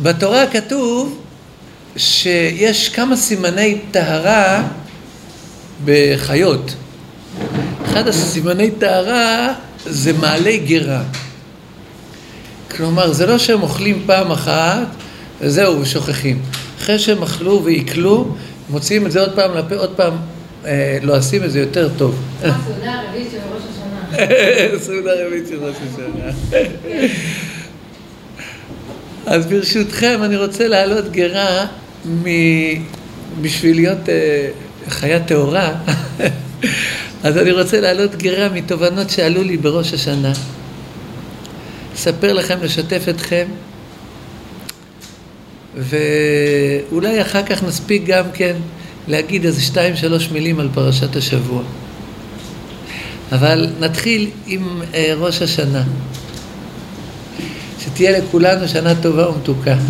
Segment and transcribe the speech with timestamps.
[0.00, 1.22] בתורה כתוב
[1.96, 4.68] שיש כמה סימני טהרה
[5.84, 6.74] בחיות.
[7.84, 9.54] אחד הסימני טהרה
[9.86, 11.02] זה מעלי גרה.
[12.70, 14.86] כלומר, זה לא שהם אוכלים פעם אחת
[15.40, 16.42] וזהו, ושוכחים.
[16.78, 18.34] אחרי שהם אכלו ועיכלו,
[18.70, 20.12] מוציאים את זה עוד פעם לפה, עוד פעם
[20.64, 22.22] אה, לועסים את זה יותר טוב.
[24.76, 26.32] הסעודה הרביעית של ראש השנה.
[29.26, 31.66] אז ברשותכם אני רוצה להעלות גרה
[32.06, 32.24] מ...
[33.42, 34.48] בשביל להיות אה,
[34.88, 35.74] חיה טהורה,
[37.24, 40.32] אז אני רוצה להעלות גרה מתובנות שעלו לי בראש השנה.
[41.94, 43.46] אספר לכם, לשתף אתכם,
[45.76, 48.56] ואולי אחר כך נספיק גם כן
[49.08, 51.62] להגיד איזה שתיים שלוש מילים על פרשת השבוע.
[53.32, 55.82] אבל נתחיל עם אה, ראש השנה.
[57.84, 59.76] שתהיה לכולנו שנה טובה ומתוקה.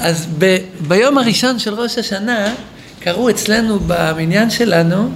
[0.00, 0.56] אז ב,
[0.88, 2.54] ביום הראשון של ראש השנה
[3.00, 5.10] קראו אצלנו במניין שלנו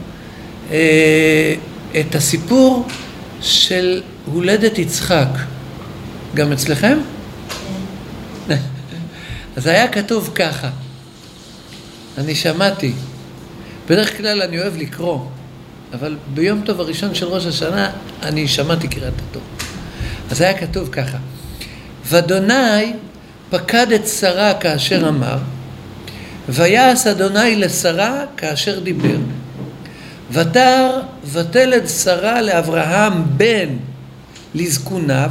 [0.70, 1.55] אה,
[2.00, 2.86] את הסיפור
[3.41, 5.28] של הולדת יצחק.
[6.34, 6.98] גם אצלכם?
[9.56, 10.70] אז היה כתוב ככה,
[12.19, 12.92] אני שמעתי,
[13.89, 15.19] בדרך כלל אני אוהב לקרוא,
[15.95, 17.91] אבל ביום טוב הראשון של ראש השנה
[18.23, 19.43] אני שמעתי קריאת התור.
[20.31, 21.19] אז היה כתוב ככה,
[22.07, 22.93] ואדוני
[23.51, 25.39] פקד את שרה כאשר אמר,
[26.48, 29.17] ויעש אדוני לשרה כאשר דיבר.
[30.31, 31.01] ותר
[31.33, 33.69] ותלד שרה לאברהם בן
[34.55, 35.31] לזקוניו,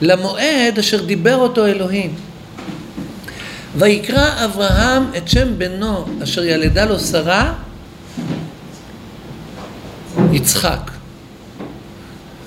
[0.00, 2.14] למועד אשר דיבר אותו אלוהים.
[3.76, 7.52] ויקרא אברהם את שם בנו אשר ילדה לו שרה
[10.32, 10.90] יצחק.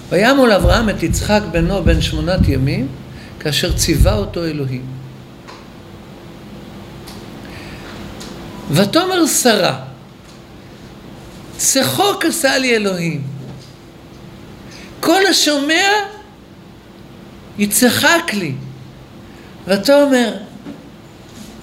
[0.09, 2.87] וימול אברהם את יצחק בנו בן שמונת ימים
[3.39, 4.85] כאשר ציווה אותו אלוהים.
[8.71, 9.79] ותאמר שרה
[11.57, 13.21] צחוק עשה לי אלוהים
[14.99, 15.91] כל השומע
[17.57, 18.53] יצחק לי
[19.67, 20.33] ותאמר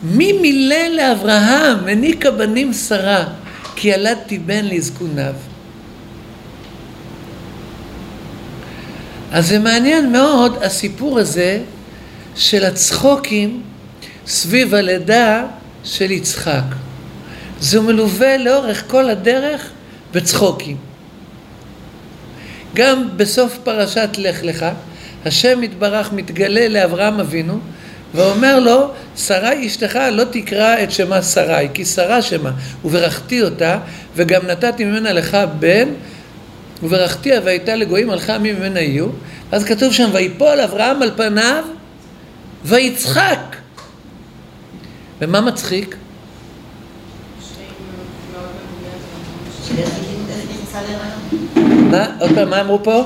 [0.03, 3.25] מי מילא לאברהם הניקה בנים שרה
[3.77, 5.35] כי ילדתי בן לזקוניו
[9.31, 11.61] אז זה מעניין מאוד הסיפור הזה
[12.37, 13.63] של הצחוקים
[14.27, 15.47] סביב הלידה
[15.85, 16.63] של יצחק.
[17.61, 19.71] זה מלווה לאורך כל הדרך
[20.13, 20.77] בצחוקים.
[22.75, 24.67] גם בסוף פרשת לך לך,
[25.25, 27.59] השם יתברך מתגלה לאברהם אבינו
[28.15, 32.51] ואומר לו, שרי אשתך לא תקרא את שמה שרי, כי שרה שמה,
[32.85, 33.79] וברכתי אותה,
[34.17, 35.89] וגם נתתי ממנה לך בן,
[36.83, 39.07] וברכתיה והייתה לגויים הלכה עמים ממנה יהיו,
[39.53, 41.65] אז כתוב שם ויפול אברהם על פניו
[42.65, 43.57] ויצחק.
[45.21, 45.97] ומה מצחיק?
[51.91, 52.07] מה?
[52.21, 53.05] עוד פעם, מה אמרו פה?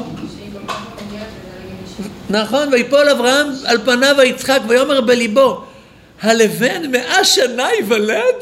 [2.30, 5.64] נכון, ויפול אברהם על פניו ויצחק ויאמר בליבו
[6.22, 8.34] הלבן מאה שנה ייוולד?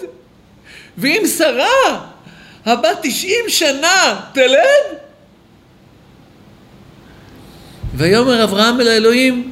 [0.98, 2.00] ואם שרה
[2.66, 5.02] הבת תשעים שנה תלד?
[7.94, 9.50] ויאמר אברהם אל האלוהים,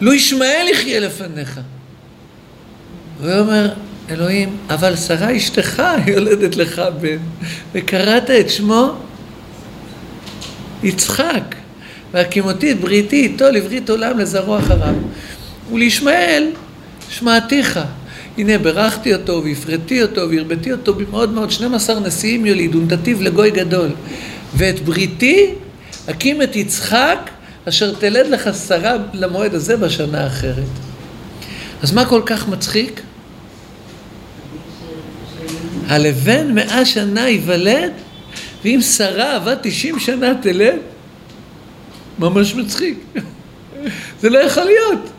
[0.00, 1.60] לו ישמעאל יחיה לפניך.
[3.20, 3.72] ויאמר
[4.10, 7.18] אלוהים, אבל שרה אשתך יולדת לך בן,
[7.72, 8.92] וקראת את שמו
[10.82, 11.54] יצחק,
[12.12, 14.94] והקימותי את בריתי איתו לברית עולם לזרוע אחריו.
[15.72, 16.48] ולישמעאל
[17.10, 17.80] שמעתיך.
[18.38, 23.88] הנה ברכתי אותו והפרטי אותו והרביתי אותו במאוד מאוד 12 נשיאים יוליד ונתתיו לגוי גדול.
[24.54, 25.54] ואת בריתי
[26.10, 27.30] הקים את יצחק
[27.68, 30.72] אשר תלד לך שרה למועד הזה בשנה האחרת.
[31.82, 33.00] אז מה כל כך מצחיק?
[35.88, 37.92] הלבן מאה שנה ייוולד,
[38.64, 40.78] ואם שרה עבד תשעים שנה תלד?
[42.18, 42.98] ממש מצחיק.
[44.20, 45.10] זה לא יכול להיות.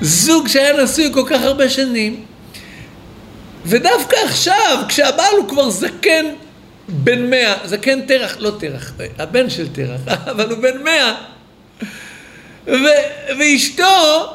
[0.00, 2.24] זוג שהיה נשוי כל כך הרבה שנים,
[3.66, 6.26] ודווקא עכשיו, כשהבעל הוא כבר זקן
[6.88, 10.00] בן מאה, זקן תרח, לא תרח, הבן של תרח,
[10.30, 11.14] אבל הוא בן מאה.
[12.66, 14.26] ו- ואשתו,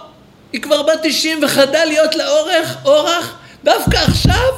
[0.53, 4.49] היא כבר בת תשעים וחדה להיות לה אורך, אורח, דווקא עכשיו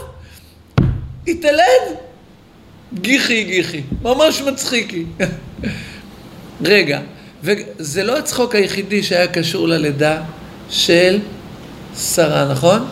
[1.26, 1.98] היא תלד?
[2.94, 5.06] גיחי גיחי, ממש מצחיקי.
[6.66, 7.00] רגע,
[7.44, 10.22] וזה לא הצחוק היחידי שהיה קשור ללידה
[10.70, 11.20] של
[11.98, 12.88] שרה, נכון?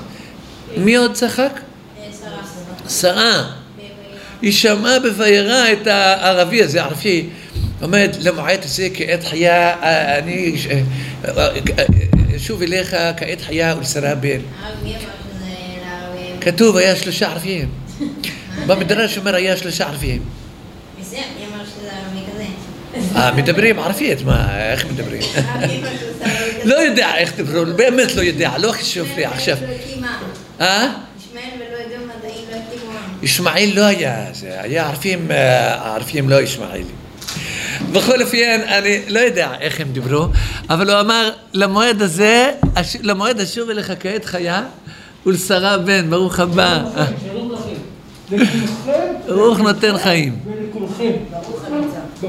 [0.78, 1.60] מי עוד צחק?
[2.90, 3.61] שרה.
[4.42, 7.30] היא שמעה בביירה את הערבי הזה, ערפי,
[7.82, 10.82] עומד למועד הזה כעת חיה, אה, אני אה,
[11.38, 11.48] אה,
[11.80, 11.86] אה,
[12.40, 14.40] שוב אליך כעת חיה ולשרה בן.
[16.42, 17.70] כתוב היה שלושה ערבים.
[18.68, 20.22] במדרש אומר היה שלושה ערבים.
[22.94, 23.16] ערבי?
[23.16, 25.22] אה, מדברים ערבית, מה, איך מדברים?
[25.36, 26.26] ערבי כזה?
[26.64, 29.58] לא יודע איך דיברו, באמת לא יודע, לא חשוב לי עכשיו.
[30.62, 30.88] אה?
[31.20, 33.02] ישמעאל ולא ידעו מדעים לא הקימו.
[33.24, 36.84] ישמעאל לא היה, זה היה ערבים, אה, ערבים לא ישמעאלי.
[37.92, 38.38] בכל אופן,
[38.68, 40.26] אני לא יודע איך הם דיברו,
[40.70, 44.64] אבל הוא אמר, למועד הזה, אש- למועד אשוב אליך כעת חיה
[45.26, 46.84] ולשרה בן, ברוך הבא.
[49.28, 50.36] ברוך נותן חיים.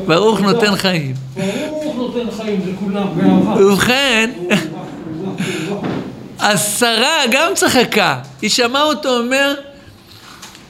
[0.07, 1.15] ברוך נותן חיים.
[1.37, 3.67] ברוך נותן חיים לכולם, באהבה.
[3.67, 4.51] ובכן, וואו,
[5.21, 5.35] וואו,
[5.69, 5.83] וואו.
[6.39, 8.19] אז שרה גם צחקה.
[8.43, 9.55] היא שמעה אותו אומר,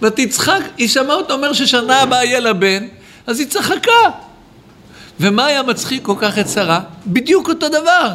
[0.02, 2.86] ותצחק, היא שמעה אותו אומר ששנה הבאה יהיה לה בן,
[3.26, 4.10] אז היא צחקה.
[5.20, 6.80] ומה היה מצחיק כל כך את שרה?
[7.06, 8.08] בדיוק אותו דבר.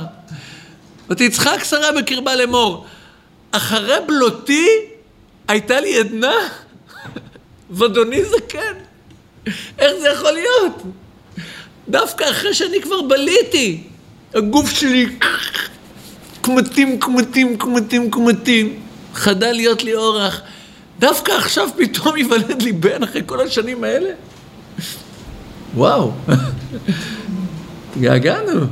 [1.10, 2.86] ותצחק שרה בקרבה לאמור,
[3.51, 4.68] אחרי בלותי
[5.48, 6.36] הייתה לי עדנה,
[7.69, 8.74] ואדוני זקן.
[9.80, 10.84] איך זה יכול להיות?
[11.89, 13.84] דווקא אחרי שאני כבר בליתי,
[14.34, 15.10] הגוף שלי
[16.42, 18.80] קמטים, קמטים, קמטים, קמטים,
[19.13, 20.42] חדל להיות לי אורח.
[21.00, 24.10] דווקא עכשיו פתאום ייוולד לי בן אחרי כל השנים האלה?
[25.76, 26.12] וואו,
[27.92, 28.66] התגעגענו.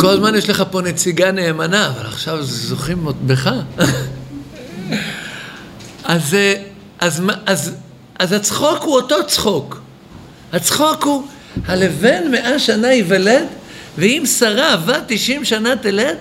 [0.00, 3.50] כל הזמן יש לך פה נציגה נאמנה, אבל עכשיו זוכים בך.
[6.04, 6.54] אז, אה,
[6.98, 7.74] אז, אז,
[8.18, 9.80] אז הצחוק הוא אותו צחוק.
[10.52, 11.26] הצחוק הוא,
[11.66, 13.46] הלבן מאה שנה ייוולד,
[14.00, 16.16] ואם שרה עבד תשעים שנה תלד?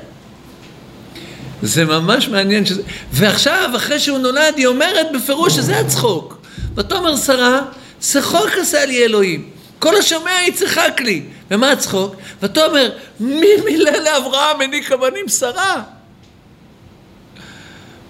[1.62, 2.82] זה ממש מעניין שזה...
[3.12, 6.42] ועכשיו, אחרי שהוא נולד, היא אומרת בפירוש שזה הצחוק.
[6.76, 7.62] ותאמר שרה,
[8.00, 9.50] צחוק עשה לי אלוהים.
[9.80, 11.22] כל השומע יצחק לי.
[11.52, 12.16] ומה הצחוק?
[12.42, 12.90] ותאמר,
[13.20, 15.82] מי מילא לאברהם העניקה בנים שרה?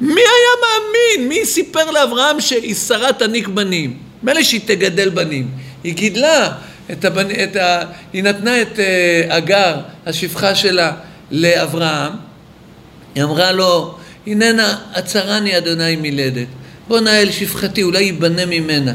[0.02, 1.30] מי היה מאמין?
[1.30, 3.98] מי סיפר לאברהם שהיא שרה תניק בנים?
[4.24, 5.48] מילא שהיא תגדל בנים.
[5.84, 6.52] היא גידלה
[6.92, 7.28] את הבנ...
[7.44, 7.82] את ה...
[8.14, 9.76] היא נתנה את אה, הגר,
[10.06, 10.92] השפחה שלה,
[11.32, 12.12] לאברהם.
[13.16, 13.98] היא אמרה לו,
[14.28, 16.48] הננה עצרני אדוני מלדת.
[16.88, 18.94] בוא נא אל שפחתי, אולי ייבנה ממנה.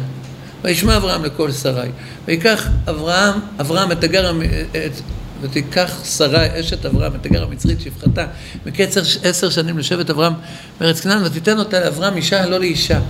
[0.64, 1.88] וישמע אברהם לכל שרי.
[2.26, 4.92] ויקח אברהם, אברהם את הגר, המ- את,
[5.40, 8.26] ותיקח שרה, אשת אברהם, את הגר המצרית שפחתה,
[8.66, 10.32] מקצר עשר שנים לשבט אברהם
[10.80, 13.00] בארץ כנען, ותיתן אותה לאברהם אישה, לא לאישה.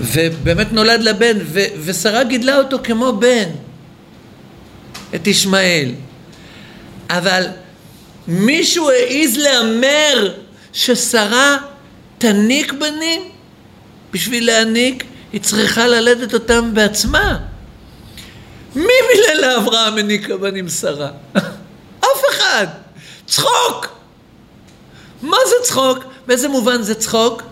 [0.00, 3.48] ובאמת נולד לה בן, ו, ושרה גידלה אותו כמו בן,
[5.14, 5.90] את ישמעאל.
[7.10, 7.46] אבל
[8.28, 10.34] מישהו העז להמר
[10.72, 11.56] ששרה
[12.18, 13.22] תניק בנים?
[14.12, 17.38] בשביל להניק היא צריכה ללדת אותם בעצמה.
[18.76, 21.10] מי מילל לאברהם הניקה בנים שרה?
[22.00, 22.66] אף אחד.
[23.26, 23.86] צחוק!
[25.22, 25.98] מה זה צחוק?
[26.26, 27.42] באיזה מובן זה צחוק?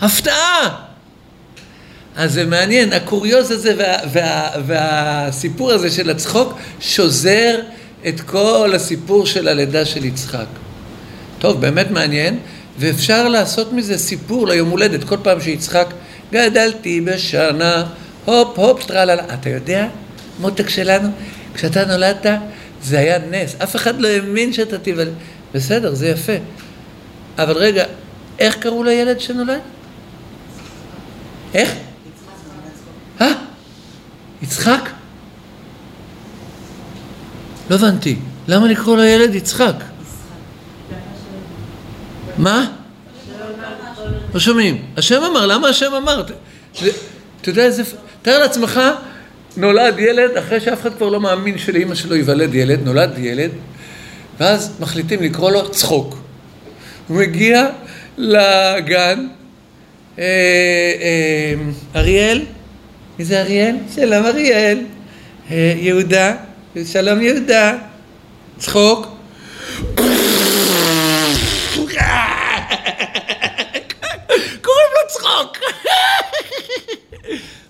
[0.00, 0.87] הפתעה!
[2.18, 7.60] אז זה מעניין, הקוריוז הזה וה, וה, והסיפור הזה של הצחוק שוזר
[8.08, 10.46] את כל הסיפור של הלידה של יצחק.
[11.38, 12.38] טוב, באמת מעניין,
[12.78, 15.04] ואפשר לעשות מזה סיפור ליום הולדת.
[15.04, 15.86] כל פעם שיצחק,
[16.32, 17.84] גדלתי בשנה,
[18.24, 19.24] הופ הופ טרללה.
[19.34, 19.88] אתה יודע,
[20.40, 21.08] מותק שלנו,
[21.54, 22.26] כשאתה נולדת,
[22.82, 23.56] זה היה נס.
[23.62, 25.12] אף אחד לא האמין שאתה תיוולד.
[25.54, 26.36] בסדר, זה יפה.
[27.38, 27.84] אבל רגע,
[28.38, 29.60] איך קראו לילד שנולד?
[31.54, 31.74] איך?
[33.20, 33.32] אה?
[34.42, 34.90] יצחק?
[37.70, 38.16] לא הבנתי.
[38.48, 39.74] למה לקרוא לילד יצחק?
[42.38, 42.66] מה?
[44.34, 44.82] לא שומעים.
[44.96, 46.22] השם אמר, למה השם אמר?
[47.40, 47.82] אתה יודע איזה...
[48.22, 48.80] תאר לעצמך,
[49.56, 53.50] נולד ילד, אחרי שאף אחד כבר לא מאמין שלאימא שלו ייוולד ילד, נולד ילד,
[54.40, 56.18] ואז מחליטים לקרוא לו צחוק.
[57.08, 57.66] הוא מגיע
[58.18, 59.26] לגן,
[60.18, 61.54] אה, אה,
[61.96, 62.44] אריאל,
[63.18, 63.76] מי זה אריאל?
[63.94, 64.78] שלום אריאל.
[65.50, 66.36] אה, יהודה,
[66.84, 67.78] שלום יהודה.
[68.58, 69.06] צחוק.
[74.62, 75.58] קוראים לו צחוק.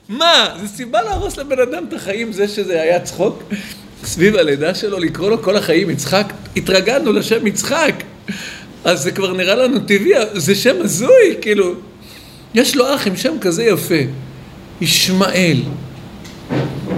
[0.09, 3.43] מה, זו סיבה להרוס לבן אדם את החיים, זה שזה היה צחוק?
[4.05, 6.33] סביב הלידה שלו, לקרוא לו כל החיים יצחק?
[6.57, 7.95] התרגלנו לשם יצחק.
[8.85, 11.75] אז זה כבר נראה לנו טבעי, זה שם הזוי, כאילו.
[12.55, 13.95] יש לו אח עם שם כזה יפה,
[14.81, 15.57] ישמעאל.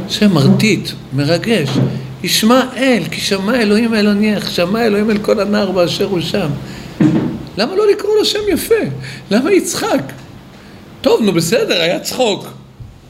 [0.08, 1.68] שם מרטיט, מרגש.
[2.22, 6.48] ישמעאל, כי שמע אלוהים אל אונייך, שמע אלוהים אל כל הנער באשר הוא שם.
[7.58, 8.74] למה לא לקרוא לו שם יפה?
[9.30, 10.02] למה יצחק?
[11.00, 12.46] טוב, נו בסדר, היה צחוק.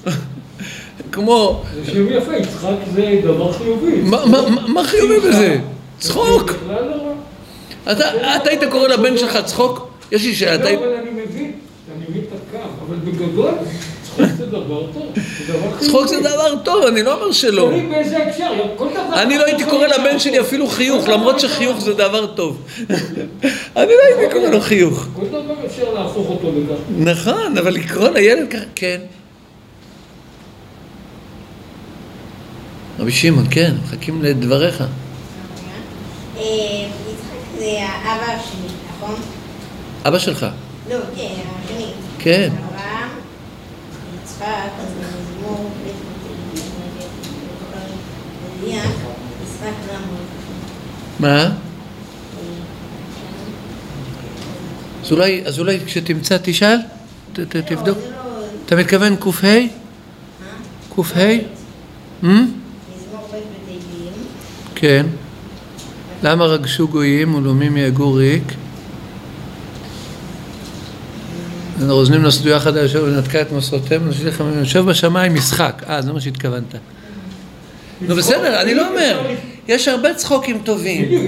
[1.12, 4.00] כמו, זה שם יפה, יצחק זה דבר חיובי.
[4.02, 5.58] מה- מה- מה- חיובי בזה?
[5.98, 6.50] צחוק.
[6.68, 6.74] לא.
[7.92, 9.88] אתה אתה היית קורא לבן שלך צחוק?
[10.12, 10.78] יש לי שאלה, אתה לא.
[10.78, 11.52] אבל אני מבין,
[11.96, 12.58] אני מבין את הקו,
[12.88, 13.50] אבל בגדול,
[14.50, 15.12] דבר טוב.
[15.78, 17.70] צחוק זה דבר טוב, אני לא אומר שלא.
[19.12, 22.62] אני לא הייתי קורא לבן שלי אפילו חיוך, למרות שחיוך זה דבר טוב.
[23.76, 25.06] אני לא הייתי קורא לו חיוך.
[25.14, 26.80] כל דבר אפשר להפוך אותו לכך.
[26.98, 29.00] נכון, אבל לקרוא לילד ככה, כן.
[32.98, 34.80] רבי שמעון, כן, מחכים לדבריך.
[34.80, 39.14] אה, יצחק זה האבא שלי, נכון?
[40.06, 40.46] אבא שלך,
[40.90, 41.28] לא, כן,
[41.64, 41.86] השני.
[42.18, 42.50] כן.
[44.40, 45.70] אברהם, יצחק, אז מזמור,
[48.64, 48.84] ליה,
[49.44, 50.16] יצחק רמו.
[51.20, 51.50] מה?
[55.04, 56.78] אז אולי, אז אולי כשתמצא תשאל,
[57.32, 57.98] ת, ת, תבדוק.
[57.98, 58.46] לא, לא...
[58.66, 59.48] אתה מתכוון קה?
[60.88, 61.40] קה?
[62.22, 64.12] מזמור ב' בתהילים.
[64.74, 65.06] כן.
[66.22, 68.42] למה רגשו גויים ולאומים יגור ריק?
[71.88, 75.82] רוזנים נוסדו יחד היושב ונתקה את מסורותיהם ונשליך עמהם יושב בשמיים משחק.
[75.88, 76.74] אה, זה מה שהתכוונת.
[78.00, 79.20] נו בסדר, אני לא אומר.
[79.68, 81.04] יש הרבה צחוקים טובים.
[81.04, 81.22] בדיוק,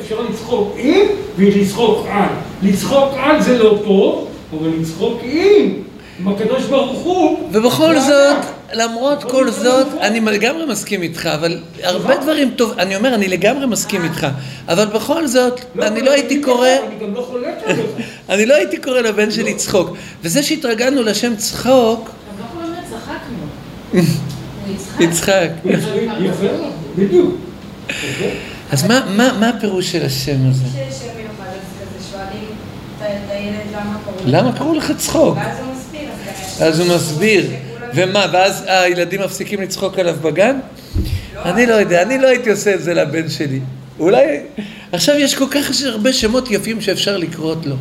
[0.00, 1.00] אפשר- לצחוק עם
[1.36, 2.28] ולצחוק על.
[2.62, 5.72] לצחוק על זה לא פה, אבל לצחוק עם.
[6.20, 7.48] עם הקדוש ברוך הוא.
[7.52, 8.36] ובכל זאת.
[8.72, 13.66] למרות כל זאת, אני לגמרי מסכים איתך, אבל הרבה דברים טוב, אני אומר, אני לגמרי
[13.66, 14.26] מסכים איתך,
[14.68, 17.54] אבל בכל זאת, אני לא הייתי קורא, אני גם לא חולק.
[18.32, 19.96] אני לא הייתי קורא לבן שלי צחוק.
[20.22, 22.72] וזה שהתרגלנו לשם צחוק, אז לא קוראים
[25.00, 25.48] יצחק.
[26.96, 27.34] בדיוק.
[28.72, 30.64] אז מה, מה, מה הפירוש של השם הזה?
[30.64, 32.48] יש שם מיוחד, אז כזה שואלים
[32.96, 33.86] את הילד
[34.26, 35.36] למה קראו לך צחוק?
[35.36, 36.08] ואז הוא מסביר.
[36.60, 37.50] אז הוא מסביר.
[37.94, 40.58] ומה, ואז הילדים מפסיקים לצחוק עליו בגן?
[41.44, 43.60] אני לא יודע, אני לא הייתי עושה את זה לבן שלי.
[43.98, 44.40] אולי...
[44.92, 47.76] עכשיו יש כל כך הרבה שמות יפים שאפשר לקרות לו.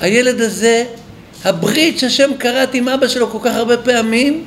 [0.00, 0.84] הילד הזה,
[1.44, 4.44] הברית שהשם כרת עם אבא שלו כל כך הרבה פעמים,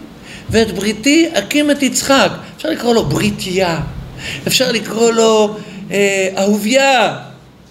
[0.50, 2.29] ואת בריתי אקים את יצחק.
[2.58, 3.79] אפשר לקרוא לו בריתיה,
[4.48, 5.58] אפשר לקרוא לו
[5.91, 7.17] אה, אהוביה,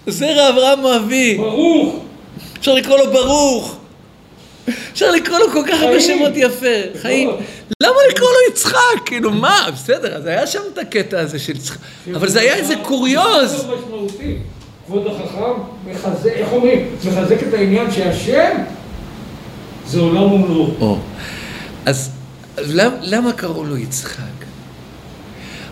[0.07, 1.95] זרע אברהם אבי, ברוך.
[2.59, 3.76] אפשר לקרוא לו ברוך.
[4.93, 6.01] אפשר לקרוא לו כל כך הרבה.
[6.01, 7.29] שמות יפה, חיים.
[7.83, 9.01] למה לקרוא לו יצחק?
[9.05, 9.67] כאילו, מה?
[9.73, 11.77] בסדר, אז היה שם את הקטע הזה של יצחק.
[12.15, 13.65] אבל זה היה איזה קוריוז.
[14.85, 16.89] כבוד החכם מחזק, איך אומרים?
[17.05, 18.57] מחזק את העניין שהשם
[19.87, 20.71] זה עולם ומלואו.
[20.81, 20.97] או.
[21.85, 22.09] אז
[22.57, 24.23] אז למ, למה קראו לו יצחק?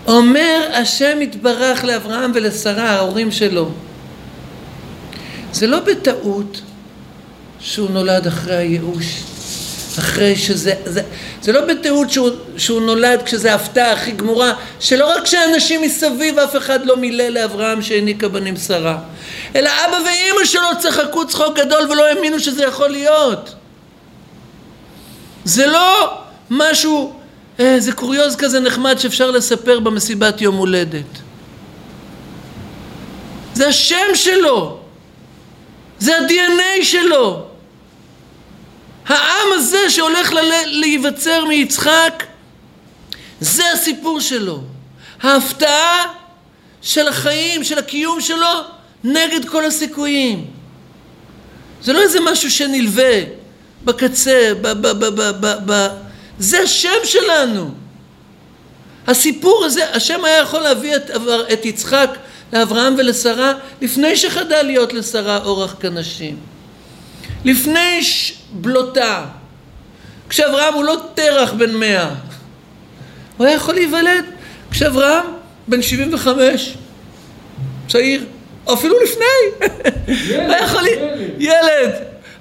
[0.07, 3.69] אומר השם יתברך לאברהם ולשרה, ההורים שלו.
[5.51, 6.61] זה לא בטעות
[7.65, 9.05] שהוא נולד אחרי הייאוש,
[9.99, 10.73] אחרי שזה...
[10.85, 11.01] זה,
[11.41, 16.55] זה לא בטעות שהוא, שהוא נולד כשזה ההפתעה הכי גמורה, שלא רק שאנשים מסביב אף
[16.55, 18.97] אחד לא מילא לאברהם שהעניקה בנים שרה,
[19.55, 23.55] אלא אבא ואימא שלו צחקו צחוק גדול ולא האמינו שזה יכול להיות.
[25.45, 26.17] זה לא
[26.49, 27.13] משהו,
[27.59, 31.21] אה, זה קוריוז כזה נחמד שאפשר לספר במסיבת יום הולדת.
[33.53, 34.79] זה השם שלו,
[35.99, 37.54] זה ה-DNA שלו.
[39.07, 42.23] העם הזה שהולך ל- להיווצר מיצחק,
[43.39, 44.61] זה הסיפור שלו.
[45.21, 46.03] ההפתעה
[46.81, 48.61] של החיים, של הקיום שלו,
[49.03, 50.45] נגד כל הסיכויים.
[51.81, 53.21] זה לא איזה משהו שנלווה
[53.83, 55.87] בקצה, ב, ב, ב, ב, ב, ב...
[56.39, 57.71] זה השם שלנו.
[59.07, 61.11] הסיפור הזה, השם היה יכול להביא את,
[61.53, 62.09] את יצחק
[62.53, 66.54] לאברהם ולשרה לפני שחדל להיות לשרה אורח כנשים.
[67.45, 68.33] לפני ש...
[68.53, 69.25] בלותה.
[70.29, 72.09] כשאברהם הוא לא תרח בן מאה.
[73.37, 74.25] הוא היה יכול להיוולד
[74.71, 75.25] כשאברהם
[75.67, 76.73] בן 75.
[77.87, 78.25] צעיר.
[78.67, 79.67] או אפילו לפני.
[80.07, 80.87] ילד, היה יכול...
[80.87, 81.19] ילד.
[81.39, 81.91] ילד.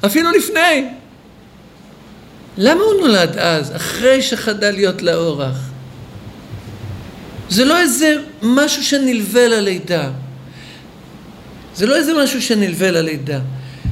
[0.06, 0.88] אפילו לפני.
[2.56, 5.56] למה הוא נולד אז, אחרי שחדל להיות לאורח?
[7.48, 10.10] זה לא איזה משהו שנלווה ללידה.
[11.74, 13.38] זה לא איזה משהו שנלווה ללידה.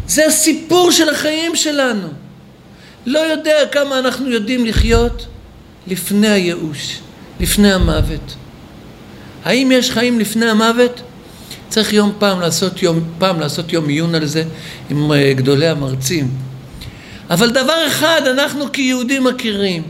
[0.08, 2.08] זה הסיפור של החיים שלנו.
[3.06, 5.26] לא יודע כמה אנחנו יודעים לחיות
[5.86, 6.98] לפני הייאוש,
[7.40, 8.34] לפני המוות.
[9.44, 11.00] האם יש חיים לפני המוות?
[11.68, 14.44] צריך יום פעם לעשות יום, פעם לעשות יום עיון על זה
[14.90, 16.30] עם אה, גדולי המרצים.
[17.30, 19.82] אבל דבר אחד אנחנו כיהודים מכירים,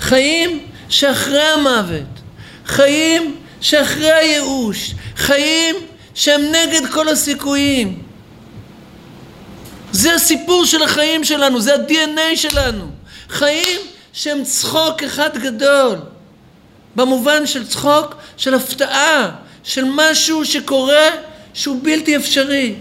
[0.00, 0.58] חיים
[0.88, 2.20] שאחרי המוות,
[2.66, 5.74] חיים שאחרי הייאוש, חיים
[6.14, 8.07] שהם נגד כל הסיכויים.
[9.92, 12.90] זה הסיפור של החיים שלנו, זה ה-DNA שלנו.
[13.28, 13.80] חיים
[14.12, 15.98] שהם צחוק אחד גדול.
[16.96, 19.30] במובן של צחוק, של הפתעה,
[19.64, 21.08] של משהו שקורה
[21.54, 22.74] שהוא בלתי אפשרי.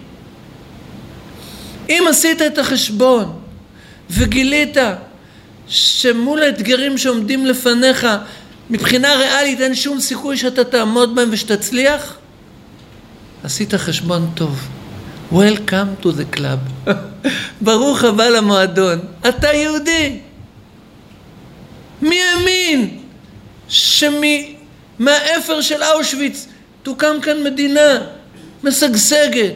[1.90, 3.40] אם עשית את החשבון
[4.10, 4.78] וגילית
[5.68, 8.08] שמול האתגרים שעומדים לפניך
[8.70, 12.18] מבחינה ריאלית אין שום סיכוי שאתה תעמוד בהם ושתצליח,
[13.44, 14.77] עשית חשבון טוב.
[15.32, 16.60] Welcome to the club.
[17.62, 19.00] ברוך הבא למועדון.
[19.30, 20.20] אתה יהודי.
[22.02, 22.98] מי האמין
[23.68, 26.48] שמהאפר של אושוויץ
[26.84, 28.02] תוקם כאן מדינה
[28.64, 29.54] משגשגת?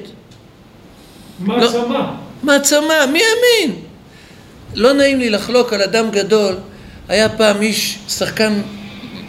[1.39, 2.15] מעצמה.
[2.43, 3.75] מעצמה, מי האמין?
[4.75, 6.55] לא נעים לי לחלוק על אדם גדול,
[7.07, 8.61] היה פעם איש, שחקן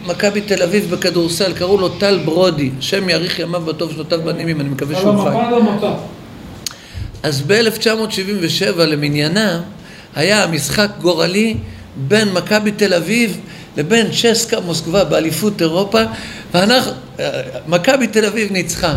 [0.07, 4.69] מכבי תל אביב בכדורסל, קראו לו טל ברודי, השם יאריך ימיו בטוב שנותיו בנימים, אני
[4.69, 5.29] מקווה על שהוא חי.
[5.29, 5.93] המפה, על המפה.
[7.23, 9.61] אז ב-1977 למניינם
[10.15, 11.57] היה משחק גורלי
[11.95, 13.39] בין מכבי תל אביב
[13.77, 15.99] לבין צ'סקה מוסקבה באליפות אירופה
[16.53, 16.91] ואנחנו,
[17.67, 18.95] מכבי תל אביב ניצחה.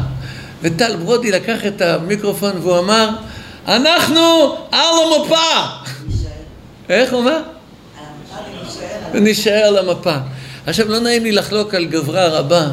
[0.62, 3.08] וטל ברודי לקח את המיקרופון והוא אמר
[3.68, 5.36] אנחנו על המפה!
[6.88, 7.40] איך הוא אמר?
[9.14, 10.16] נישאר על המפה.
[10.66, 12.66] עכשיו לא נעים לי לחלוק על גברה רבה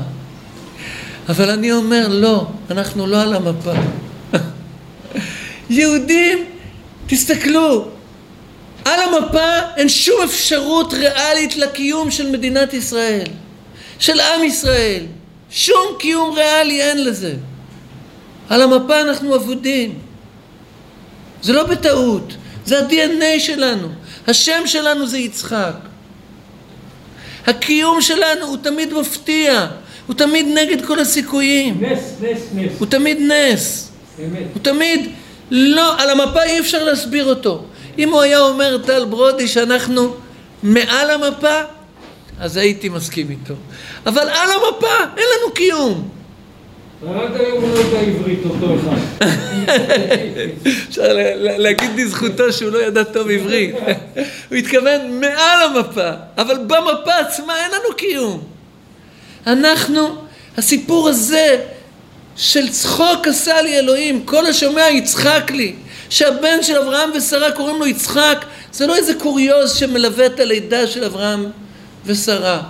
[1.30, 3.74] אבל אני אומר לא, אנחנו לא על המפה
[5.70, 6.46] יהודים,
[7.08, 7.88] תסתכלו,
[8.86, 13.28] על המפה אין שום אפשרות ריאלית לקיום של מדינת ישראל,
[14.00, 15.06] של עם ישראל.
[15.50, 17.34] שום קיום ריאלי אין לזה.
[18.50, 20.00] על המפה אנחנו אבודים.
[21.42, 22.34] זה לא בטעות,
[22.66, 23.88] זה ה-DNA שלנו.
[24.28, 25.74] השם שלנו זה יצחק.
[27.48, 29.68] הקיום שלנו הוא תמיד מפתיע,
[30.08, 32.72] הוא תמיד נגד כל הסיכויים, נס, נס, נס.
[32.80, 33.90] הוא תמיד נס.
[34.20, 34.38] אמת.
[34.54, 35.10] הוא תמיד
[35.52, 37.64] לא, על המפה אי אפשר להסביר אותו.
[38.00, 40.16] אם הוא היה אומר טל ברודי שאנחנו
[40.64, 41.60] מעל המפה,
[42.40, 43.54] אז הייתי מסכים איתו.
[44.06, 46.10] אבל על המפה אין לנו קיום.
[47.10, 49.28] עד היום הוא לא יודע עברית, אותו אחד.
[50.90, 53.76] אפשר לה- לה- להגיד לזכותו שהוא לא ידע טוב עברית.
[54.50, 58.44] הוא התכוון מעל המפה, אבל במפה עצמה אין לנו קיום.
[59.48, 60.16] אנחנו,
[60.58, 61.62] הסיפור הזה
[62.38, 65.76] של צחוק עשה לי אלוהים, כל השומע יצחק לי.
[66.10, 71.04] שהבן של אברהם ושרה קוראים לו יצחק, זה לא איזה קוריוז שמלווה את הלידה של
[71.04, 71.46] אברהם
[72.06, 72.62] ושרה.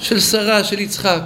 [0.00, 1.22] של שרה, של יצחק.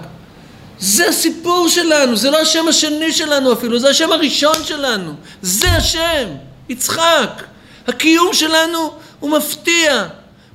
[0.78, 5.14] זה הסיפור שלנו, זה לא השם השני שלנו אפילו, זה השם הראשון שלנו.
[5.42, 6.28] זה השם,
[6.68, 7.42] יצחק.
[7.86, 10.04] הקיום שלנו הוא מפתיע,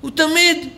[0.01, 0.69] הוא תמיד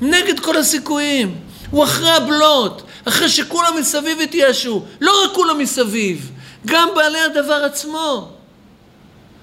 [0.00, 1.34] נגד כל הסיכויים.
[1.70, 4.82] הוא אחרי הבלוט, אחרי שכולם מסביב התייאשו.
[5.00, 6.30] לא רק כולם מסביב,
[6.66, 8.28] גם בעלי הדבר עצמו.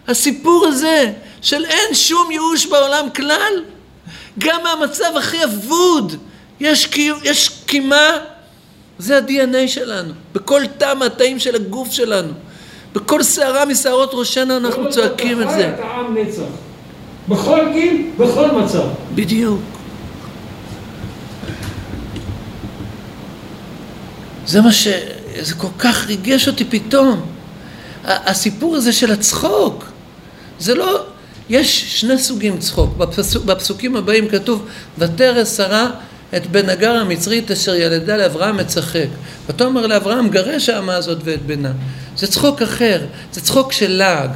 [0.08, 3.63] הסיפור הזה של אין שום ייאוש בעולם כלל,
[4.39, 6.15] גם מהמצב הכי אבוד
[6.60, 6.89] יש,
[7.24, 8.10] יש קימה,
[9.00, 10.13] זה ה-DNA שלנו.
[10.34, 12.34] בכל תא מהתאים של הגוף שלנו.
[12.93, 15.76] בכל שערה משערות ראשנו אנחנו צועקים את זה.
[17.30, 18.84] בכל גיל, בכל מצב.
[19.15, 19.60] בדיוק.
[24.51, 24.87] זה מה ש...
[25.41, 27.21] זה כל כך ריגש אותי פתאום.
[28.05, 29.91] הסיפור הזה של הצחוק.
[30.59, 31.03] זה לא...
[31.49, 32.97] יש שני סוגים צחוק.
[32.97, 34.65] בפסוק, בפסוקים הבאים כתוב,
[34.97, 35.89] ותרא שרה
[36.35, 39.07] את בן הגר המצרית אשר ילדה לאברהם מצחק.
[39.47, 41.71] ותאמר לאברהם גרש האמה הזאת ואת בנה.
[42.17, 43.01] זה צחוק אחר,
[43.33, 44.31] זה צחוק של לעג,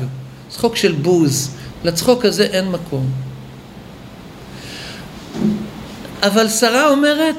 [0.50, 1.50] צחוק של בוז.
[1.84, 3.10] לצחוק הזה אין מקום.
[6.22, 7.36] אבל שרה אומרת,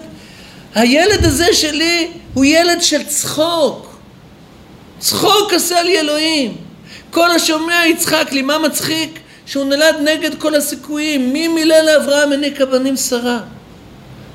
[0.74, 3.96] הילד הזה שלי הוא ילד של צחוק.
[4.98, 6.56] צחוק עשה לי אלוהים.
[7.10, 9.18] כל השומע יצחק לי, מה מצחיק?
[9.46, 11.32] שהוא נולד נגד כל הסיכויים.
[11.32, 13.40] מי מילא לאברהם העניקה בנים שרה?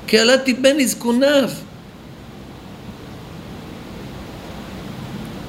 [0.06, 1.50] כי ילדתי בן לזקוניו.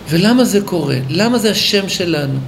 [0.09, 0.97] ולמה זה קורה?
[1.09, 2.39] למה זה השם שלנו?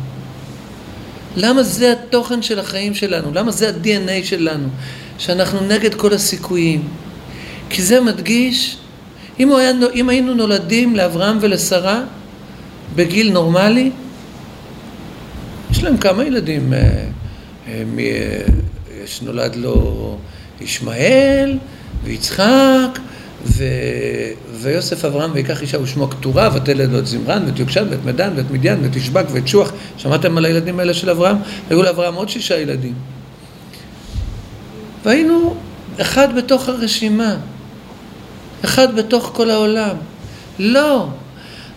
[1.36, 3.32] למה זה התוכן של החיים שלנו?
[3.34, 4.68] למה זה ה-DNA שלנו?
[5.18, 6.88] שאנחנו נגד כל הסיכויים.
[7.70, 8.78] כי זה מדגיש,
[9.40, 12.02] אם, היה, אם היינו נולדים לאברהם ולשרה
[12.96, 13.92] בגיל נורמלי,
[15.72, 16.74] יש להם כמה ילדים?
[16.74, 16.80] אה,
[17.68, 20.18] אה, מי, אה, לו
[20.62, 21.58] ישמעאל
[22.04, 23.00] ויצחק
[23.46, 23.64] ו...
[24.54, 28.52] ויוסף אברהם ויקח אישה ושמו קטורה ותלד לו את זמרן ואת יוקשן ואת מדן ואת
[28.52, 31.38] מדיין ואת ישבק ואת שוח שמעתם על הילדים האלה של אברהם?
[31.70, 32.94] היו לאברהם עוד שישה ילדים
[35.06, 35.56] והיינו
[36.02, 37.36] אחד בתוך הרשימה
[38.66, 39.96] אחד בתוך כל העולם
[40.60, 41.08] לא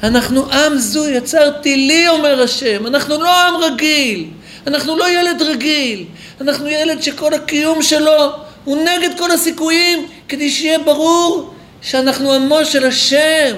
[0.02, 2.86] אנחנו עם זו יצרתי לי, אומר השם.
[2.86, 4.26] אנחנו לא עם רגיל.
[4.66, 6.04] אנחנו לא ילד רגיל.
[6.40, 8.32] אנחנו ילד שכל הקיום שלו
[8.64, 13.56] הוא נגד כל הסיכויים, כדי שיהיה ברור שאנחנו עמו של השם.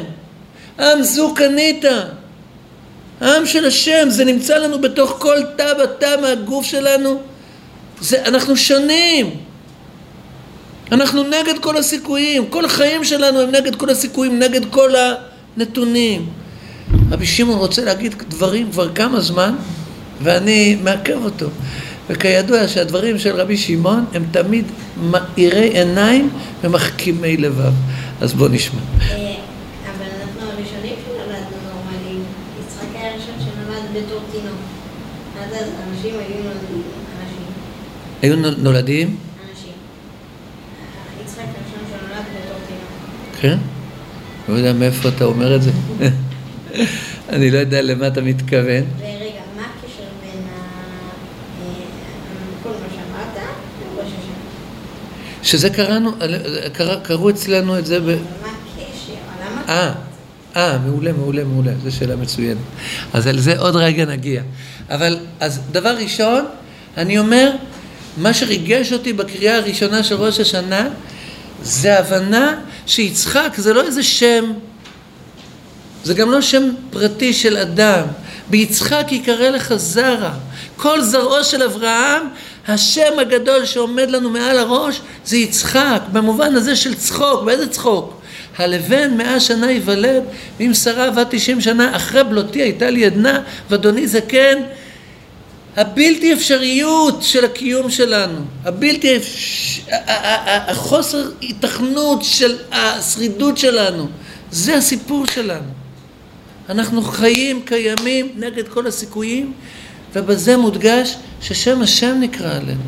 [0.79, 1.85] עם זו קנית.
[3.21, 7.21] העם של השם, זה נמצא לנו בתוך כל תא בתא מהגוף שלנו.
[8.01, 9.37] זה, אנחנו שונים.
[10.93, 12.47] אנחנו נגד כל הסיכויים.
[12.51, 14.91] כל החיים שלנו הם נגד כל הסיכויים, נגד כל
[15.57, 16.27] הנתונים.
[17.11, 19.55] רבי שמעון רוצה להגיד דברים כבר כמה זמן,
[20.23, 21.47] ואני מעכב אותו.
[22.11, 24.65] וכידוע שהדברים של רבי שמעון הם תמיד
[25.11, 26.31] מאירי עיניים
[26.63, 27.73] ומחכימי לבב.
[28.21, 28.81] אז בוא נשמע.
[28.81, 29.35] אה,
[29.85, 32.23] אבל אנחנו הראשונים שנולדנו נורמליים.
[32.61, 34.61] יצחק הראשון שנולד בתור תינוק.
[35.41, 36.83] אז אנשים היו נולדים,
[37.23, 37.47] אנשים.
[38.23, 39.17] היו נולדים?
[39.51, 39.73] אנשים.
[40.81, 43.30] אה, יצחק הראשון שנולד בתור תינוק.
[43.41, 43.59] כן?
[44.49, 45.71] לא יודע מאיפה אתה אומר את זה.
[47.33, 48.85] אני לא יודע למה אתה מתכוון.
[48.99, 50.43] ורגע, מה הקשר בין.
[50.49, 51.73] אה,
[52.63, 53.47] כל מה שאמרת
[53.97, 55.43] לראש השנה?
[55.43, 56.13] שזה קראנו,
[56.73, 58.05] קרא, קראו אצלנו את זה ב...
[58.05, 59.13] מה הקשר?
[59.43, 59.63] למה?
[59.69, 59.93] אה,
[60.57, 62.59] אה, מעולה, מעולה, מעולה, זו שאלה מצוינת.
[63.13, 64.43] אז על זה עוד רגע נגיע.
[64.91, 66.45] אבל, אז דבר ראשון,
[66.97, 67.51] אני אומר,
[68.17, 70.89] מה שריגש אותי בקריאה הראשונה של ראש השנה,
[71.63, 72.55] זה הבנה
[72.87, 74.53] שיצחק זה לא איזה שם,
[76.05, 78.07] זה גם לא שם פרטי של אדם.
[78.51, 80.31] ביצחק יקרא לך זרע.
[80.77, 82.23] כל זרעו של אברהם,
[82.69, 87.43] השם הגדול שעומד לנו מעל הראש, זה יצחק, במובן הזה של צחוק.
[87.45, 88.21] באיזה צחוק?
[88.59, 90.23] הלבן מאה שנה ייוולד,
[90.61, 94.59] ואם שרה עבד תשעים שנה, אחרי בלותי הייתה לי עדנה, ואדוני זקן,
[95.77, 99.81] הבלתי אפשריות של הקיום שלנו, הבלתי אפש...
[100.69, 104.09] החוסר היתכנות של השרידות שלנו,
[104.51, 105.69] זה הסיפור שלנו.
[106.69, 109.53] אנחנו חיים, קיימים, נגד כל הסיכויים,
[110.13, 112.81] ובזה מודגש ששם השם נקרא עלינו.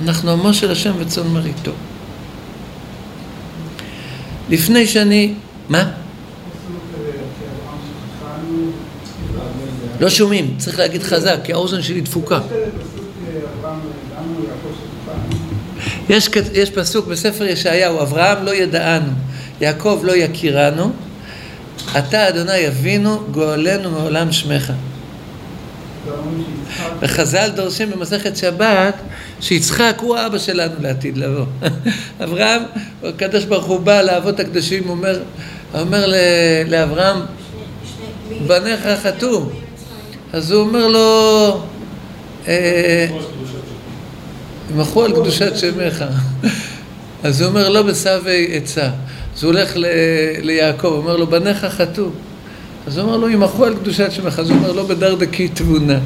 [0.00, 1.72] אנחנו עמו של השם וצאן מרעיתו.
[4.50, 5.32] לפני שאני...
[5.68, 5.90] מה?
[10.00, 12.40] לא שומעים, צריך להגיד חזק, כי האוזן שלי דפוקה.
[16.08, 19.12] יש, יש פסוק בספר ישעיהו, אברהם לא ידענו,
[19.60, 20.92] יעקב לא יכירנו,
[21.98, 24.72] אתה אדוני אבינו, גואלנו מעולם שמך.
[27.00, 28.94] וחז"ל דורשים במסכת שבת
[29.40, 31.44] שיצחק הוא האבא שלנו לעתיד לבוא.
[32.24, 32.62] אברהם,
[33.04, 35.22] הקדוש ברוך הוא בא לאבות הקדושים, אומר,
[35.74, 36.12] אומר
[36.66, 37.16] לאברהם,
[38.46, 39.63] בניך חתום.
[40.34, 41.60] אז הוא אומר לו,
[44.74, 46.04] ימחו על קדושת שמך.
[47.24, 48.90] אז הוא אומר, לא בסבי עצה.
[49.36, 49.72] אז הוא הולך
[50.42, 52.04] ליעקב, אומר לו, בניך חטאו.
[52.86, 54.38] אז הוא אומר לו, ימחו על קדושת שמך.
[54.38, 55.98] אז הוא אומר, לא בדרדקי תבונה.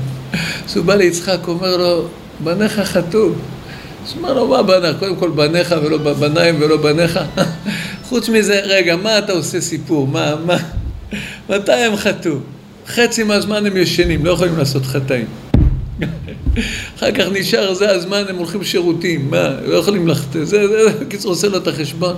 [0.68, 2.08] אז הוא בא ליצחק, הוא אומר לו,
[2.40, 3.28] בניך חטאו.
[3.28, 4.96] אז הוא אומר לו, מה בניך?
[4.98, 7.20] קודם כל בניך ולא בניים ולא בניך.
[8.08, 10.06] חוץ מזה, רגע, מה אתה עושה סיפור?
[10.06, 10.56] מה, מה?
[11.50, 12.32] מתי הם חטאו?
[12.88, 15.26] חצי מהזמן הם ישנים, לא יכולים לעשות חטאים.
[16.96, 21.30] אחר כך נשאר, זה הזמן, הם הולכים שירותים, מה, לא יכולים לחטא, זה, זה, קיצור
[21.30, 22.16] עושה לו את החשבון.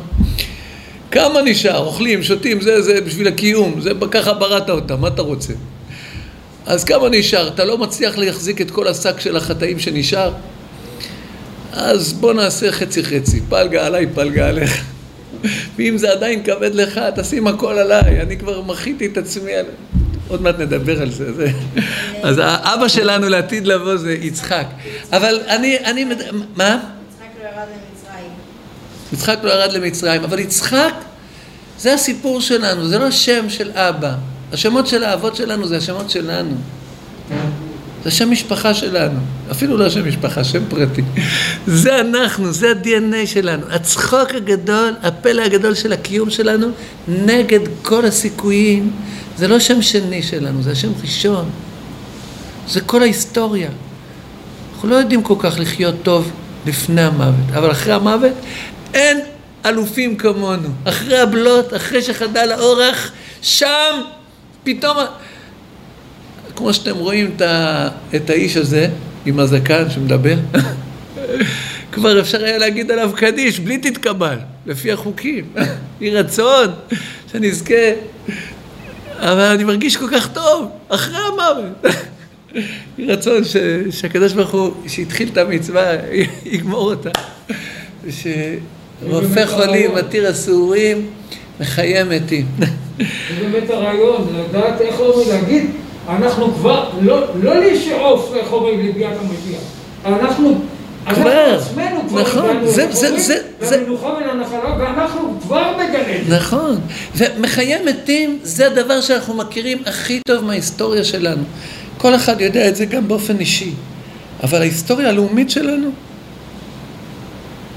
[1.11, 1.79] כמה נשאר?
[1.79, 5.53] אוכלים, שותים, זה, זה בשביל הקיום, זה ככה בראת אותם, מה אתה רוצה?
[6.67, 7.49] אז כמה נשאר?
[7.49, 10.33] אתה לא מצליח להחזיק את כל השק של החטאים שנשאר?
[11.73, 14.85] אז בוא נעשה חצי חצי, פלגה עליי, פלגה עליך.
[15.77, 20.00] ואם זה עדיין כבד לך, תשים הכל עליי, אני כבר מחיתי את עצמי עליי.
[20.31, 21.33] עוד מעט נדבר על זה.
[21.33, 21.51] זה.
[22.23, 24.67] אז האבא שלנו לעתיד לבוא זה יצחק.
[25.13, 26.79] אבל אני, אני, מה?
[27.09, 28.31] יצחק לא ירד למצרים.
[29.13, 30.95] יצחק לא ירד למצרים, אבל יצחק
[31.79, 34.15] זה הסיפור שלנו, זה לא שם של אבא.
[34.53, 36.55] השמות של האבות שלנו זה השמות שלנו.
[38.05, 39.19] זה שם משפחה שלנו,
[39.51, 41.03] אפילו לא שם משפחה, שם פרטי.
[41.67, 43.63] זה אנחנו, זה ה-DNA שלנו.
[43.71, 46.67] הצחוק הגדול, הפלא הגדול של הקיום שלנו,
[47.09, 48.91] נגד כל הסיכויים,
[49.41, 51.51] זה לא שם שני שלנו, זה השם ראשון.
[52.69, 53.71] זה כל ההיסטוריה.
[54.73, 56.31] אנחנו לא יודעים כל כך לחיות טוב
[56.67, 58.33] לפני המוות, אבל אחרי המוות
[58.95, 59.21] אין
[59.67, 60.69] אלופים כמונו.
[60.85, 64.01] אחרי הבלוט, אחרי שחדל האורח, שם
[64.65, 64.97] פתאום...
[66.57, 68.89] כמו שאתם רואים את, ה, את האיש הזה
[69.27, 70.37] עם הזקן שמדבר,
[71.93, 75.45] כבר אפשר היה להגיד עליו קדיש, בלי תתקבל, לפי החוקים.
[76.01, 76.67] יהי רצון
[77.33, 77.75] שנזכה,
[79.21, 81.95] אבל אני מרגיש כל כך טוב, אחרי המוות.
[82.99, 83.57] יהי רצון ש,
[83.91, 85.93] שהקדוש ברוך הוא, שהתחיל את המצווה,
[86.45, 87.11] יגמור אותה.
[88.05, 91.07] ושרופא חולים, מתיר אסורים,
[91.61, 92.47] מחיה מתים.
[92.59, 93.05] זה
[93.41, 95.71] באמת הרעיון, לדעת איך אומרים, להגיד,
[96.09, 99.61] אנחנו כבר, לא, לא לשאוף, איך אומרים, לביאת המשיח.
[100.05, 100.61] אנחנו
[101.07, 101.59] כבר,
[102.21, 106.35] נכון, זה- זה- זה- זה- למנוחה ולנחלה, ואנחנו כבר בגן.
[106.37, 106.81] נכון.
[107.17, 111.43] ומחיי מתים זה הדבר שאנחנו מכירים הכי טוב מההיסטוריה שלנו.
[111.99, 113.73] כל אחד יודע את זה גם באופן אישי.
[114.43, 115.91] אבל ההיסטוריה הלאומית שלנו,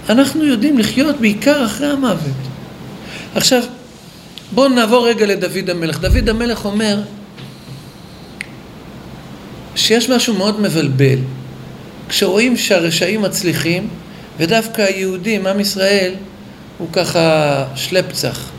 [0.10, 2.20] אנחנו יודעים לחיות בעיקר אחרי המוות.
[3.36, 3.64] עכשיו,
[4.52, 6.00] בואו נעבור רגע לדוד המלך.
[6.00, 7.00] דוד המלך אומר
[9.76, 11.18] שיש משהו מאוד מבלבל.
[12.14, 13.88] כשרואים שהרשעים מצליחים,
[14.38, 16.14] ודווקא היהודים, עם ישראל,
[16.78, 18.50] הוא ככה שלפצח,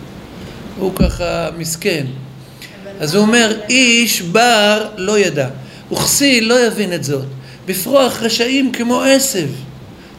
[0.79, 2.07] הוא ככה מסכן.
[3.01, 5.49] אז הוא אומר, איש בר לא ידע,
[5.93, 7.25] וכסיל לא יבין את זאת,
[7.67, 9.49] בפרוח רשעים כמו עשב.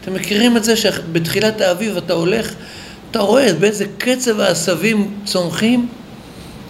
[0.02, 2.54] אתם מכירים את זה שבתחילת האביב אתה הולך,
[3.12, 5.88] אתה רואה באיזה קצב העשבים צומחים?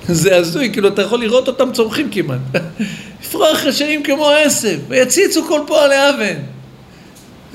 [0.07, 2.39] זה הזוי, כאילו אתה יכול לראות אותם צומחים כמעט.
[3.23, 6.54] לפרוח רשעים כמו עשב, ויציצו כל פועלי אבן.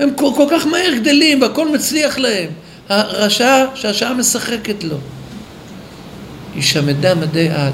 [0.01, 2.49] הם כל, כל כך מהר גדלים והכל מצליח להם.
[2.89, 4.97] הרשע שהשעה משחקת לו.
[6.55, 7.73] ישמדה מדי עד.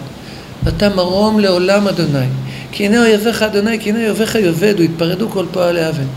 [0.68, 2.26] אתה מרום לעולם אדוני.
[2.72, 6.08] כי הנה אויביך אדוני, כי הנה אויביך יאבדו, יתפרדו כל פועלי אבן.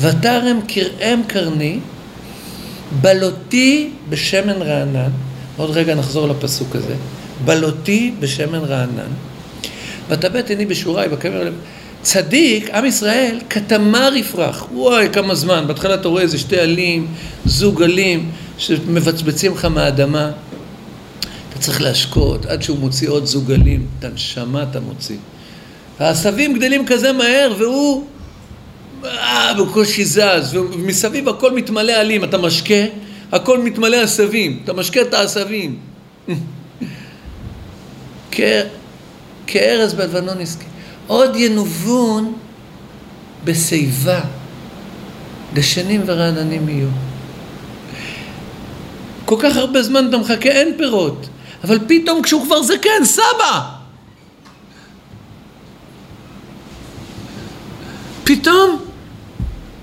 [0.00, 1.78] ותרם כרעם קרני,
[3.00, 5.10] בלותי בשמן רענן.
[5.56, 6.94] עוד רגע נחזור לפסוק הזה.
[7.44, 9.10] בלותי בשמן רענן.
[10.08, 11.48] ותבט עיני בשורי בקבר.
[12.06, 14.66] צדיק, עם ישראל, כתמר יפרח.
[14.72, 15.64] וואי, כמה זמן.
[15.66, 17.06] בהתחלה אתה רואה איזה שתי עלים,
[17.44, 20.30] זוג עלים, שמבצבצים לך מהאדמה.
[21.48, 23.86] אתה צריך להשקות עד שהוא מוציא עוד זוג עלים.
[23.98, 25.16] את הנשמה אתה מוציא.
[25.98, 28.04] העשבים גדלים כזה מהר, והוא
[29.04, 32.24] אה, בקושי זז, ומסביב הכל מתמלא עלים.
[32.24, 32.84] אתה משקה,
[33.32, 34.60] הכל מתמלא עשבים.
[34.64, 35.78] אתה משקה את העשבים.
[39.46, 40.75] כארז בלבנון עסקי.
[41.06, 42.32] עוד ינובון
[43.44, 44.20] בשיבה,
[45.52, 46.88] דשנים ורעננים יהיו.
[49.24, 51.26] כל כך הרבה זמן אתה מחכה, אין פירות.
[51.64, 53.60] אבל פתאום כשהוא כבר זקן, סבא!
[58.24, 58.82] פתאום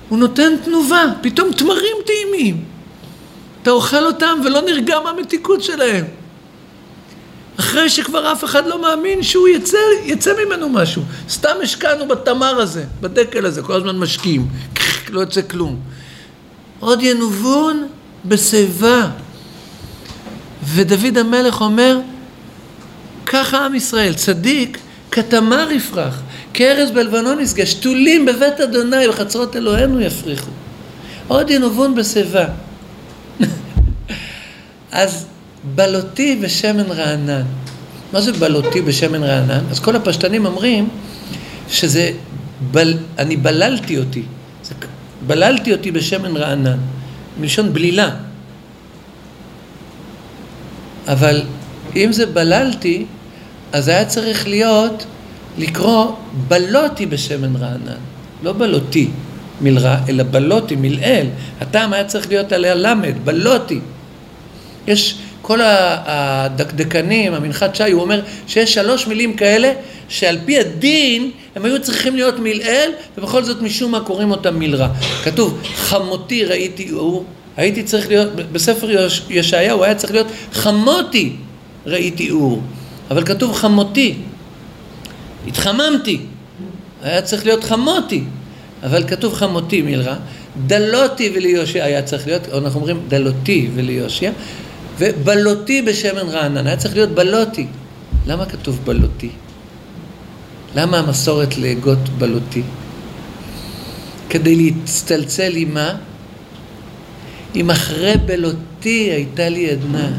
[0.10, 2.64] הוא נותן תנובה, פתאום תמרים טעימים.
[3.62, 6.06] אתה אוכל אותם ולא נרגע מהמתיקות שלהם.
[7.60, 11.02] אחרי שכבר אף אחד לא מאמין שהוא יצא, יצא ממנו משהו.
[11.30, 14.48] סתם השקענו בתמר הזה, בדקל הזה, כל הזמן משקיעים.
[15.14, 15.80] לא יוצא כלום.
[16.80, 17.88] עוד ינובון
[18.26, 19.10] בשיבה.
[20.64, 22.00] ודוד המלך אומר,
[23.26, 24.78] ככה עם ישראל, צדיק,
[25.12, 26.22] כתמר יפרח,
[26.54, 30.52] כארז בלבנון יסגה, שתולים בבית אדוני, בחצרות אלוהינו יפריחו.
[31.28, 32.46] עוד ינובון בשיבה.
[34.92, 35.26] אז
[35.64, 37.44] בלותי בשמן רענן.
[38.14, 39.64] מה זה בלותי בשמן רענן?
[39.72, 40.90] אז כל הפשטנים אומרים
[41.70, 42.12] שזה,
[42.72, 44.24] בל, אני בללתי אותי.
[44.64, 44.74] זה,
[45.28, 46.78] בללתי אותי בשמן רענן,
[47.40, 48.10] מלשון בלילה.
[51.08, 51.42] אבל
[51.96, 53.06] אם זה בללתי,
[53.72, 55.06] אז היה צריך להיות,
[55.58, 56.12] לקרוא
[56.48, 58.02] בלותי בשמן רענן.
[58.44, 59.10] לא בלותי
[59.62, 61.28] מלרע, אלא בלותי, מלעיל.
[61.62, 63.80] הטעם היה צריך להיות עליה למד, בלותי.
[64.88, 69.72] יש כל הדקדקנים, המנחת שי, הוא אומר שיש שלוש מילים כאלה
[70.10, 74.88] שעל פי הדין הם היו צריכים להיות מלעיל ובכל זאת משום מה קוראים אותם מלרע.
[75.24, 77.26] כתוב חמותי ראיתי אור,
[77.58, 81.36] הייתי צריך להיות, בספר יש, ישעיהו היה צריך להיות חמותי
[81.86, 82.62] ראיתי אור,
[83.12, 84.16] אבל כתוב חמותי,
[85.48, 86.20] התחממתי,
[87.04, 88.24] היה צריך להיות חמותי,
[88.84, 90.16] אבל כתוב חמותי מלרע,
[90.68, 94.32] דלותי וליושע היה צריך להיות, אנחנו אומרים דלותי וליושע,
[94.98, 97.68] ובלותי בשמן רענן, היה צריך להיות בלותי.
[98.28, 99.30] למה כתוב בלותי?
[100.76, 102.64] למה המסורת להגות בלותי?
[104.30, 105.96] כדי להצטלצל עם מה?
[107.56, 110.10] אם אחרי בלותי הייתה לי עדנה.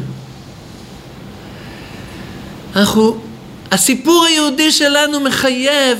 [2.77, 3.17] אנחנו,
[3.71, 5.99] הסיפור היהודי שלנו מחייב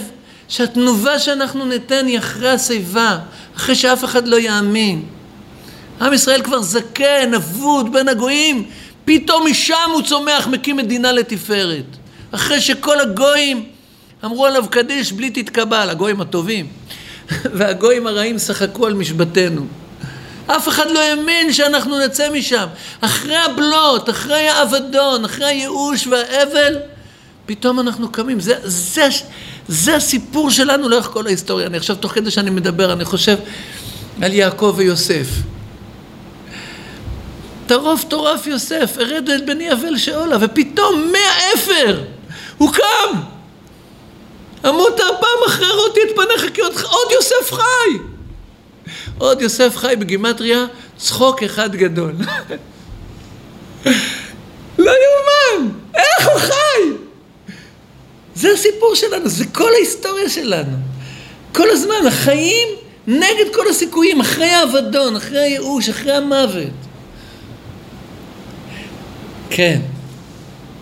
[0.49, 3.19] שהתנובה שאנחנו ניתן היא אחרי השיבה,
[3.57, 5.03] אחרי שאף אחד לא יאמין.
[6.01, 8.65] עם ישראל כבר זקן, אבוד, בין הגויים,
[9.05, 11.85] פתאום משם הוא צומח, מקים מדינה לתפארת.
[12.31, 13.65] אחרי שכל הגויים
[14.25, 16.67] אמרו עליו קדיש בלי תתקבל, הגויים הטובים,
[17.57, 19.67] והגויים הרעים שחקו על משבתנו.
[20.47, 22.67] אף אחד לא האמין שאנחנו נצא משם.
[23.01, 26.77] אחרי הבלוט, אחרי האבדון, אחרי הייאוש והאבל,
[27.47, 28.41] פתאום אנחנו קמים.
[28.41, 29.09] זה, זה,
[29.69, 31.67] זה הסיפור שלנו לאורך כל ההיסטוריה.
[31.67, 33.37] אני עכשיו, תוך כדי שאני מדבר, אני חושב
[34.23, 35.27] על יעקב ויוסף.
[37.67, 42.05] טרוף טורף יוסף, ארד את בני אבל שאולה, ופתאום מהאפר
[42.59, 43.19] הוא קם.
[44.69, 47.99] אמות פעם אחרי רותי את פניך כי עוד, עוד יוסף חי.
[49.19, 52.13] עוד יוסף חי בגימטריה, צחוק אחד גדול.
[54.79, 55.71] לא יאומן!
[55.95, 56.81] איך הוא חי?
[58.35, 60.77] זה הסיפור שלנו, זה כל ההיסטוריה שלנו.
[61.55, 62.69] כל הזמן, החיים
[63.07, 66.73] נגד כל הסיכויים, אחרי האבדון, אחרי הייאוש, אחרי המוות.
[69.57, 69.81] כן.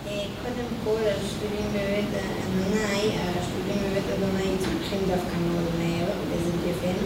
[0.07, 0.11] אה,
[0.43, 3.09] קודם כל, השתולים בבית אדוני,
[3.39, 6.97] השתולים בבית אדוני צומחים דווקא מאוד מהר, וזה גפן.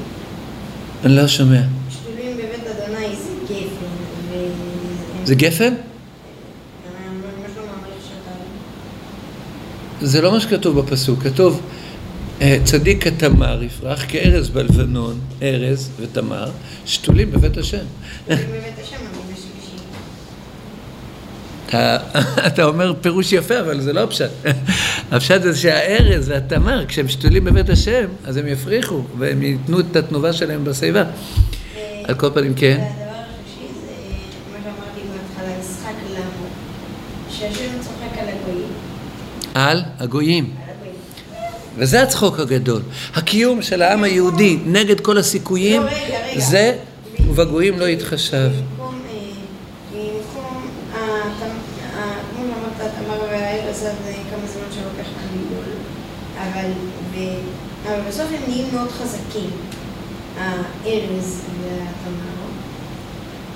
[1.06, 1.62] אני לא שומע.
[1.90, 3.86] שתולים בבית אדוני זה גפן.
[5.26, 5.74] זה גפן?
[5.74, 7.64] ממש לא
[8.08, 8.32] שאתה...
[10.06, 11.62] זה לא מה שכתוב בפסוק, כתוב
[12.42, 16.52] אה, צדיק כתמר יפרח כארז בלבנון, ארז ותמר,
[16.86, 17.86] שתולים בבית השם.
[18.24, 19.27] שתולים בבית השם.
[21.70, 21.98] אתה,
[22.48, 24.30] אתה אומר פירוש יפה, אבל זה לא הפשט.
[25.12, 30.34] הפשט זה שהארז והתמר, כשהם שתולים בבית השם, אז הם יפריחו, והם ייתנו את התנובה
[30.34, 31.04] שלהם בשיבה.
[31.04, 31.08] ו-
[32.10, 32.88] על כל פנים, כן.
[39.54, 40.50] על הגויים.
[41.78, 42.82] וזה הצחוק הגדול.
[43.16, 45.90] הקיום של העם היהודי נגד כל הסיכויים, לא.
[46.42, 46.78] זה
[47.28, 48.50] ובגויים לא יתחשב.
[48.52, 49.20] במקום, אה,
[49.94, 51.00] במקום, אה,
[51.40, 51.46] תם-
[52.00, 53.92] אה, כמו שאמרת, תמר והארז, אז אה,
[54.32, 55.74] כמה זמן שלוקח להם לגדול.
[56.38, 56.72] אבל
[57.16, 59.50] ב- אבל בסוף הם נהיים מאוד חזקים.
[60.40, 62.38] הארז והתמר.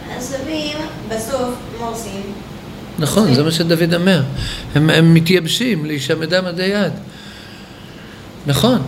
[0.10, 0.78] העשבים,
[1.10, 2.22] בסוף, מה עושים?
[3.00, 4.24] נכון, זה מה שדוד אומר.
[4.76, 6.91] הם, הם מתייבשים להישמדם עדי יד.
[8.48, 8.82] נכון.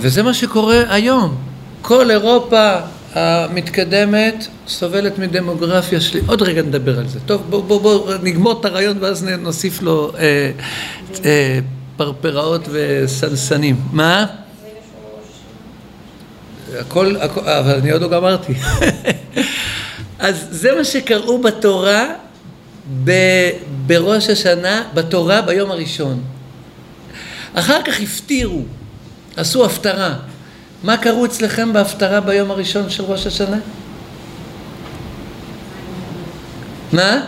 [0.00, 1.36] וזה מה שקורה היום.
[1.82, 2.74] כל אירופה
[3.14, 6.20] המתקדמת סובלת מדמוגרפיה שלי.
[6.26, 7.20] עוד רגע נדבר על זה.
[7.26, 10.50] טוב, בואו בוא, בוא, נגמור את הרעיון ואז נוסיף לו אה,
[11.24, 11.58] אה,
[12.02, 13.80] פרפראות וסנסנים.
[13.92, 14.26] מה?
[16.78, 18.54] הכל, הכל, אבל אני עוד לא גמרתי.
[20.18, 22.06] אז זה מה שקראו בתורה
[23.04, 23.12] ב,
[23.86, 26.22] בראש השנה, בתורה ביום הראשון.
[27.54, 28.62] אחר כך הפטירו,
[29.36, 30.14] עשו הפטרה.
[30.82, 33.58] מה קראו אצלכם בהפטרה ביום הראשון של ראש השנה?
[36.92, 37.20] מה?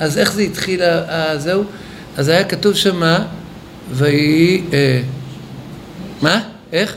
[0.00, 1.64] אז איך זה התחיל, ה- ה- זהו?
[2.16, 3.24] אז היה כתוב שמה?
[3.90, 4.62] ויהי...
[4.72, 5.02] אה,
[6.22, 6.40] מה?
[6.72, 6.96] איך?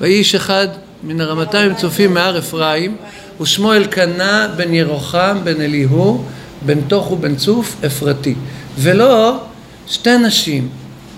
[0.00, 0.68] ויהי איש אחד
[1.02, 2.96] מן הרמתיים צופים מהר אפרים
[3.40, 6.24] ושמו אלקנה בן ירוחם בן אליהו
[6.66, 8.34] בן תוך ובן צוף אפרתי
[8.78, 9.40] ולא
[9.86, 10.68] שתי נשים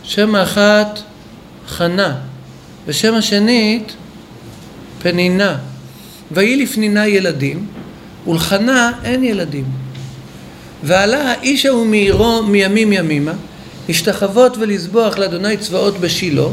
[0.03, 1.01] שם האחת
[1.69, 2.17] חנה
[2.87, 3.93] ושם השנית
[5.03, 5.57] פנינה
[6.31, 7.67] ויהי לפנינה ילדים
[8.27, 9.65] ולחנה אין ילדים
[10.83, 13.33] ועלה האיש ההוא מעירו מימים ימימה
[13.89, 16.47] להשתחוות ולזבוח לאדוני צבאות בשילה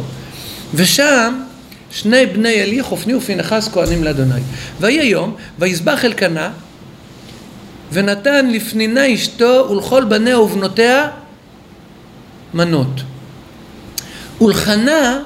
[0.73, 1.41] ושם
[1.91, 4.41] שני בני עלי חופני ופנחס כהנים לאדוני.
[4.79, 6.51] ויהי היום ויזבח אלקנה
[7.91, 11.09] ונתן לפנינה אשתו ולכל בניה ובנותיה
[12.53, 13.01] מנות.
[14.41, 15.19] ולחנה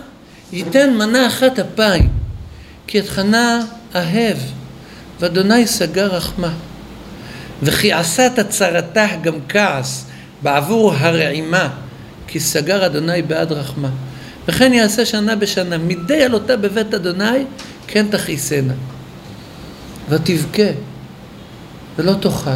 [0.53, 2.09] ייתן מנה אחת אפיים
[2.87, 3.61] כי את חנה
[3.95, 4.37] אהב
[5.19, 6.53] ואדוני סגר רחמה
[7.63, 10.06] וכי עשת צרתה גם כעס
[10.41, 11.69] בעבור הרעימה
[12.28, 13.89] כי סגר אדוני בעד רחמה.
[14.47, 17.45] וכן יעשה שנה בשנה מדי עלותה בבית אדוני
[17.88, 18.74] כן תכעיסנה.
[20.10, 20.71] ותבכה
[21.97, 22.50] ולא תאכל.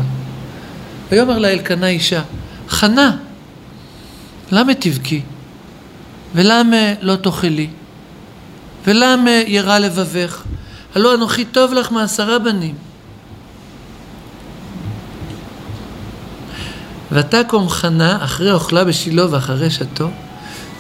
[1.11, 2.21] ויאמר לה אלקנה אישה
[2.69, 3.17] חנה
[4.51, 5.21] למה תבכי?
[6.35, 7.67] ולמה לא תאכלי?
[8.87, 10.43] ולמה ירא לבבך?
[10.95, 12.75] הלא אנוכי טוב לך מעשרה בנים
[17.11, 20.09] ותקום חנה אחרי אוכלה בשילה ואחרי שתו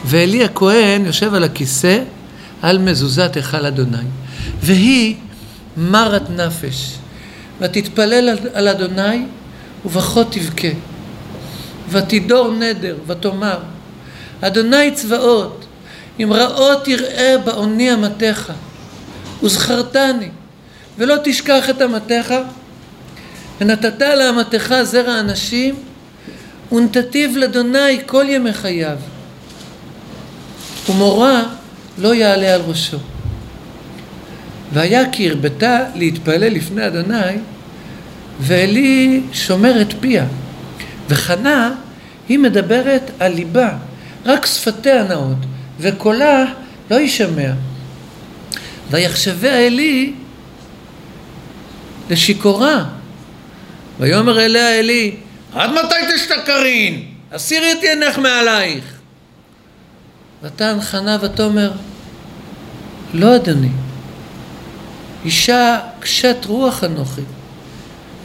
[0.05, 1.99] ואלי הכהן יושב על הכיסא
[2.61, 3.97] על מזוזת היכל אדוני.
[4.61, 5.15] והיא
[5.77, 6.95] מרת נפש
[7.61, 9.25] ותתפלל על- אדוני
[9.85, 10.67] ובכות תבכה
[11.89, 13.57] ותדור נדר ותאמר
[14.41, 15.65] אדוני צבאות
[16.19, 18.51] אם רעות יראה בעוני אמתך
[19.43, 20.29] וזכרתני
[20.97, 22.33] ולא תשכח את אמתך
[23.61, 25.75] ונתת לאמתך זרע אנשים
[26.71, 28.97] ונתתיו לאדוני כל ימי חייו
[30.89, 31.43] ומורה
[31.97, 32.97] לא יעלה על ראשו.
[34.73, 37.37] והיה כי הרבתה להתפלל לפני אדוני,
[38.39, 40.25] ואלי שומר את פיה.
[41.09, 41.71] וחנה,
[42.29, 43.69] היא מדברת על ליבה,
[44.25, 45.37] רק שפתיה נאות,
[45.79, 46.45] וקולה
[46.91, 47.51] לא יישמע.
[48.91, 50.13] ויחשביה עלי
[52.09, 52.85] לשיכורה.
[53.99, 55.15] ויאמר אליה עלי,
[55.55, 57.03] עד מתי תשתכרין?
[57.31, 58.83] הסירי את עינך מעלייך.
[60.43, 61.71] ותען חנה ותאמר,
[63.13, 63.69] לא אדוני,
[65.25, 67.21] אישה קשת רוח אנוכי,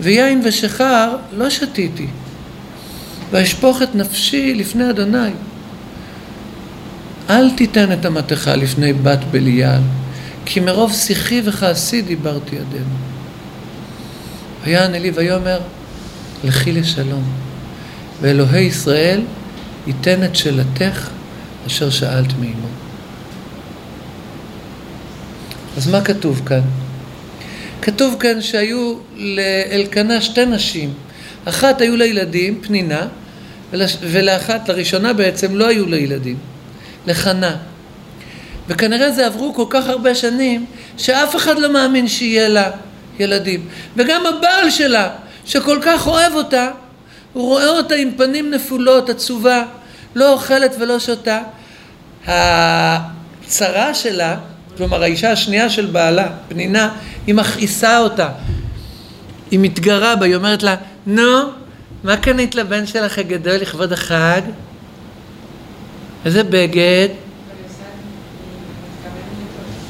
[0.01, 2.07] ויין ושכר לא שתיתי,
[3.31, 5.31] ואשפוך את נפשי לפני אדוני.
[7.31, 9.83] אל תיתן את המתכה לפני בת בליעל,
[10.47, 12.95] כי מרוב שיחי וכעסי דיברתי ידינו.
[14.65, 15.61] ויען אלי ויאמר,
[16.45, 17.25] לכי לשלום,
[18.21, 19.21] ואלוהי ישראל
[19.87, 21.09] ייתן את שאלתך
[21.67, 22.69] אשר שאלת מעמו.
[25.77, 26.61] אז מה כתוב כאן?
[27.83, 30.93] כתוב כאן שהיו לאלקנה שתי נשים,
[31.45, 33.07] אחת היו לה ילדים, פנינה,
[34.01, 36.37] ולאחת, לראשונה בעצם, לא היו לה ילדים,
[37.07, 37.57] לחנה.
[38.69, 40.67] וכנראה זה עברו כל כך הרבה שנים,
[40.97, 42.71] שאף אחד לא מאמין שיהיה לה
[43.19, 43.61] ילדים.
[43.97, 45.11] וגם הבעל שלה,
[45.45, 46.71] שכל כך אוהב אותה,
[47.33, 49.63] הוא רואה אותה עם פנים נפולות, עצובה,
[50.15, 51.41] לא אוכלת ולא שותה.
[52.27, 54.37] הצרה שלה,
[54.77, 56.95] כלומר האישה השנייה של בעלה, פנינה,
[57.27, 58.29] היא מכעיסה אותה.
[59.51, 60.77] היא מתגרה בה, היא אומרת לה,
[61.07, 61.39] נו,
[62.05, 64.41] מה קנית לבן שלך הגדול לכבוד החג?
[66.25, 67.09] איזה בגד?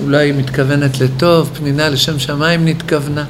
[0.00, 3.24] אולי היא מתכוונת לטוב, פנינה לשם שמיים נתכוונה.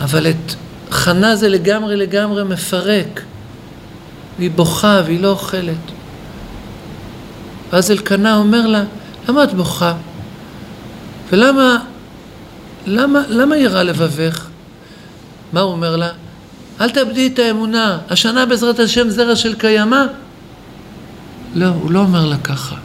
[0.00, 0.54] אבל את
[0.90, 3.22] חנה זה לגמרי לגמרי מפרק.
[4.38, 5.76] והיא בוכה והיא לא אוכלת.
[7.72, 8.84] ואז אלקנה אומר לה,
[9.28, 9.94] למה את בוכה?
[11.32, 11.78] ולמה,
[12.86, 14.46] למה, למה ירה לבבך?
[15.52, 16.08] מה הוא אומר לה?
[16.80, 20.04] אל תאבדי את האמונה, השנה בעזרת השם זרע של קיימא?
[21.54, 22.76] לא, הוא לא אומר לה ככה.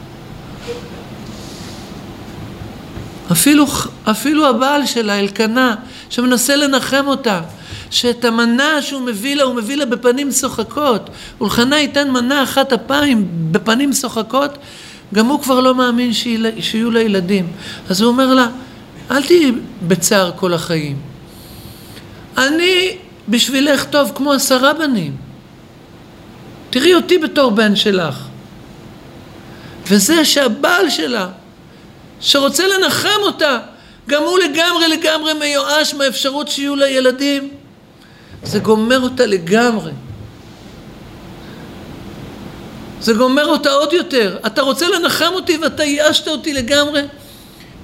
[3.32, 3.66] אפילו,
[4.04, 5.74] אפילו הבעל שלה, אלקנה,
[6.10, 7.40] שמנסה לנחם אותה,
[7.90, 11.10] שאת המנה שהוא מביא לה, הוא מביא לה בפנים שוחקות.
[11.40, 14.58] ולחנה ייתן מנה אחת אפיים בפנים שוחקות,
[15.14, 16.10] גם הוא כבר לא מאמין
[16.60, 17.46] שיהיו לה ילדים.
[17.88, 18.48] אז הוא אומר לה,
[19.10, 19.52] אל תהיי
[19.86, 20.96] בצער כל החיים.
[22.38, 22.96] אני
[23.28, 25.16] בשבילך טוב כמו עשרה בנים.
[26.70, 28.18] תראי אותי בתור בן שלך.
[29.88, 31.28] וזה שהבעל שלה,
[32.22, 33.58] שרוצה לנחם אותה,
[34.08, 37.48] גם הוא לגמרי לגמרי מיואש מהאפשרות שיהיו לה ילדים.
[38.42, 39.92] זה גומר אותה לגמרי.
[43.00, 44.38] זה גומר אותה עוד יותר.
[44.46, 47.02] אתה רוצה לנחם אותי ואתה ייאשת אותי לגמרי?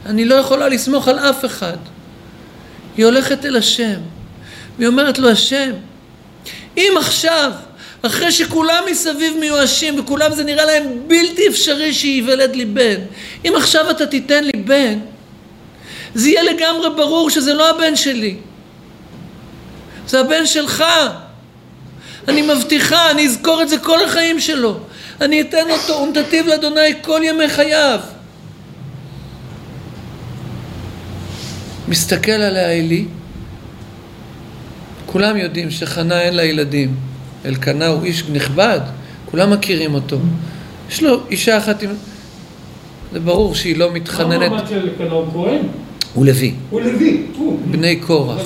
[0.07, 1.77] אני לא יכולה לסמוך על אף אחד.
[2.97, 4.01] היא הולכת אל השם,
[4.79, 5.73] והיא אומרת לו, השם,
[6.77, 7.53] אם עכשיו,
[8.03, 12.97] אחרי שכולם מסביב מיואשים וכולם זה נראה להם בלתי אפשרי שייוולד לי בן,
[13.45, 14.99] אם עכשיו אתה תיתן לי בן,
[16.15, 18.37] זה יהיה לגמרי ברור שזה לא הבן שלי,
[20.07, 20.85] זה הבן שלך.
[22.29, 24.81] אני מבטיחה, אני אזכור את זה כל החיים שלו.
[25.21, 28.01] אני אתן אותו ונתתיו לאדוני כל ימי חייו.
[31.89, 33.05] מסתכל עליה עלי,
[35.07, 37.08] כולם יודעים שחנה אין לה ילדים.
[37.49, 38.81] אלקנה הוא איש נכבד,
[39.25, 40.19] כולם מכירים אותו.
[40.91, 41.91] יש לו אישה אחת עם...
[43.13, 44.39] זה ברור שהיא לא מתחננת...
[44.39, 45.61] מה המעמד של אלקנה הוא כהן?
[46.15, 46.55] הוא לוי.
[46.71, 47.23] הוא לוי.
[47.37, 47.61] הוא.
[47.71, 48.41] בני קורח.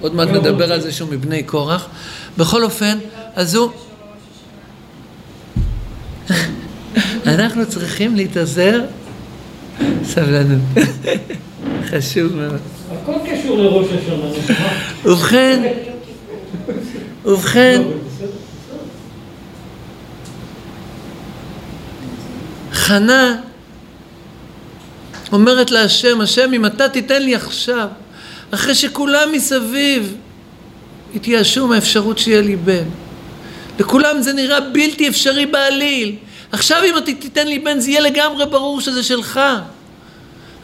[0.00, 1.88] עוד מעט נדבר על זה שהוא מבני קורח.
[2.38, 2.98] בכל אופן,
[3.34, 3.70] אז הוא...
[7.26, 8.84] אנחנו צריכים להתאזר
[10.04, 10.60] סבלנות.
[11.90, 12.60] חשוב מאוד.
[12.92, 14.60] הכל קשור לראש השנה.
[15.04, 15.72] ובכן,
[17.24, 18.28] ובכן, לא, בסדר.
[22.78, 23.36] חנה
[25.32, 27.88] אומרת להשם, השם אם אתה תיתן לי עכשיו,
[28.50, 30.14] אחרי שכולם מסביב
[31.14, 32.84] התייאשו מהאפשרות שיהיה לי בן.
[33.78, 36.16] לכולם זה נראה בלתי אפשרי בעליל.
[36.52, 39.40] עכשיו אם אתה תיתן לי בן זה יהיה לגמרי ברור שזה שלך.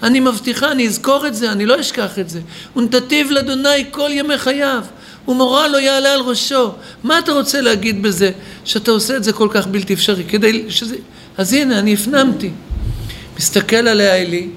[0.03, 2.41] אני מבטיחה, אני אזכור את זה, אני לא אשכח את זה.
[2.77, 4.85] ונתתיו לאדוני כל ימי חייו,
[5.29, 6.73] ומורא לא יעלה על ראשו.
[7.05, 8.31] מה אתה רוצה להגיד בזה,
[8.65, 10.25] שאתה עושה את זה כל כך בלתי אפשרי?
[10.25, 10.97] כדי שזה...
[11.39, 12.51] אז הנה, אני הפנמתי.
[13.37, 14.49] מסתכל עליה אלי,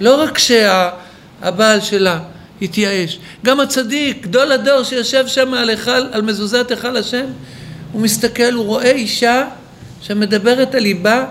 [0.00, 2.20] לא רק שהבעל שלה
[2.62, 7.26] התייאש, גם הצדיק, גדול הדור שיושב שם על, היכל, על מזוזת היכל השם,
[7.92, 9.44] הוא מסתכל, הוא רואה אישה
[10.02, 11.24] שמדברת על ליבה,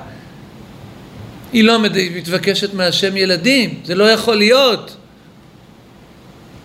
[1.53, 1.79] היא לא
[2.15, 4.97] מתבקשת מהשם ילדים, זה לא יכול להיות.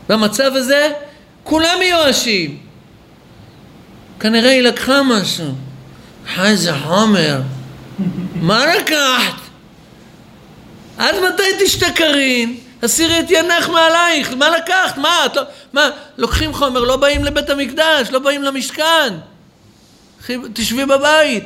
[0.09, 0.91] במצב הזה
[1.43, 2.59] כולם מיואשים.
[4.21, 5.55] כנראה היא לקחה משהו.
[6.45, 7.41] איזה חומר.
[8.35, 9.41] מה לקחת?
[10.99, 12.57] עד מתי תשתכרין?
[12.83, 14.99] הסירי את ינך מעלייך, מה לקחת?
[14.99, 19.15] מה, את לא, מה, לוקחים חומר, לא באים לבית המקדש, לא באים למשכן.
[20.53, 21.45] תשבי בבית.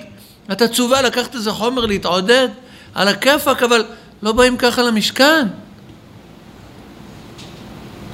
[0.53, 2.49] את עצובה לקחת איזה חומר להתעודד?
[2.95, 3.85] על הכיפאק, אבל
[4.23, 5.47] לא באים ככה למשכן.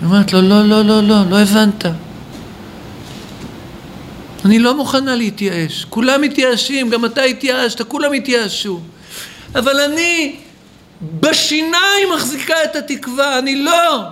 [0.01, 1.85] היא אומרת לו, לא, לא, לא, לא, לא הבנת.
[4.45, 5.85] אני לא מוכנה להתייאש.
[5.85, 8.81] כולם מתייאשים, גם אתה התייאשת, כולם התייאשו.
[9.55, 10.37] אבל אני
[11.03, 14.03] בשיניים מחזיקה את התקווה, אני לא.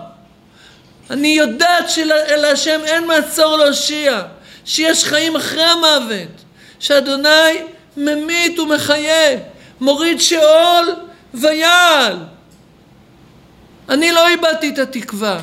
[1.10, 4.22] אני יודעת שלהשם אין מעצור להושיע,
[4.64, 6.44] שיש חיים אחרי המוות,
[6.80, 7.62] שאדוני
[7.96, 9.38] ממית ומחיה,
[9.80, 10.94] מוריד שאול
[11.34, 12.16] ויעל.
[13.88, 15.40] אני לא איבדתי את התקווה.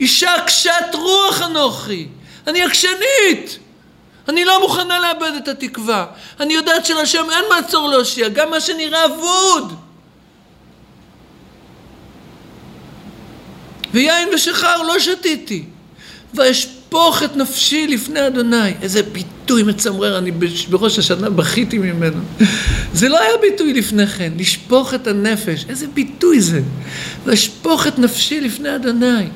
[0.00, 2.08] אישה קשת רוח אנוכי,
[2.46, 3.58] אני עקשנית.
[4.28, 6.06] אני לא מוכנה לאבד את התקווה.
[6.40, 9.74] אני יודעת שלשם אין מעצור להושיע, גם מה שנראה אבוד.
[13.92, 15.64] ויין ושחר לא שתיתי.
[16.34, 18.74] ואשפוך את נפשי לפני אדוני.
[18.82, 20.30] איזה ביטוי מצמרר, אני
[20.70, 22.22] בראש השנה בכיתי ממנו.
[22.94, 25.64] זה לא היה ביטוי לפני כן, לשפוך את הנפש.
[25.68, 26.60] איזה ביטוי זה.
[27.24, 29.26] ואשפוך את נפשי לפני אדוני.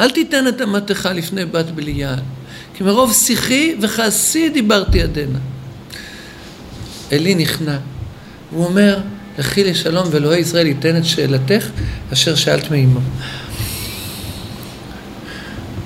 [0.00, 2.18] אל תיתן את אמתך לפני בת בליעל,
[2.74, 5.38] כי מרוב שיחי וכעסי דיברתי עדנה.
[7.12, 7.76] עלי נכנע,
[8.50, 8.98] הוא אומר,
[9.38, 11.66] לכי לשלום ואלוהי ישראל ייתן את שאלתך
[12.12, 13.00] אשר שאלת מאמו.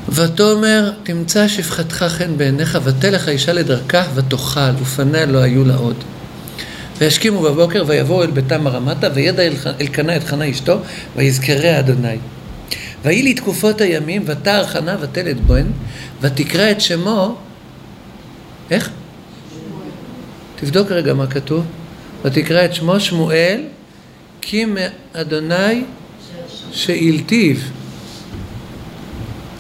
[0.09, 5.97] ותאמר תמצא שפחתך חן בעיניך ותלך האישה לדרכה ותאכל ופניה לא היו לה עוד.
[6.99, 9.43] וישכימו בבוקר ויבואו אל ביתם הרמתה וידע
[9.81, 10.79] אלקנה את חנה אשתו
[11.17, 12.19] ויזכרה אדוני.
[13.05, 15.67] ויהי לי תקופות הימים ותער חנה ותלת בוהן
[16.21, 17.37] ותקרא את שמו
[18.71, 18.91] איך?
[20.57, 21.65] תבדוק רגע מה כתוב
[22.23, 23.63] ותקרא את שמו שמואל
[24.41, 25.85] כי מאדוני
[26.73, 27.57] שאילתיו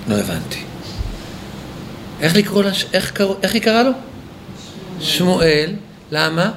[0.09, 0.59] לא הבנתי.
[2.20, 3.90] איך לקרוא לה, איך, קראו, איך היא קראה לו?
[5.01, 5.72] שמואל.
[6.12, 6.51] למה?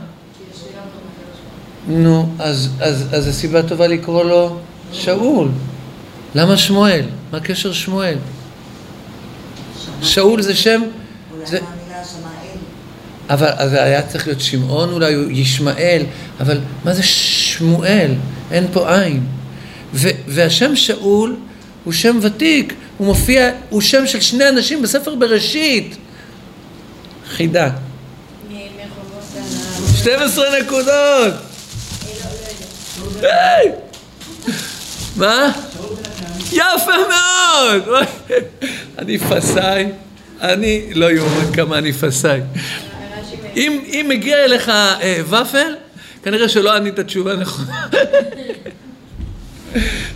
[1.88, 4.60] נו, אז, אז, אז זו סיבה טובה לקרוא לו
[4.92, 5.50] שאול.
[6.38, 7.06] למה שמואל?
[7.32, 8.16] מה הקשר שמואל?
[10.02, 10.82] שאול זה שם...
[11.46, 11.60] זה...
[13.30, 16.04] אבל אז היה צריך להיות שמעון אולי, או ישמעאל,
[16.40, 18.12] אבל מה זה שמואל?
[18.52, 19.26] אין פה עין.
[20.28, 21.36] והשם שאול
[21.84, 25.98] הוא שם ותיק, הוא מופיע, הוא שם של שני אנשים בספר בראשית.
[27.30, 27.70] חידה.
[29.96, 31.34] 12 נקודות!
[35.16, 35.52] מה?
[36.54, 38.06] יפה מאוד!
[39.00, 39.86] אני פסאי,
[40.42, 42.40] אני לא יאומן כמה אני פסאי.
[43.56, 45.76] אם מגיע אליך אה, ופל,
[46.24, 47.86] כנראה שלא ענית תשובה נכונה.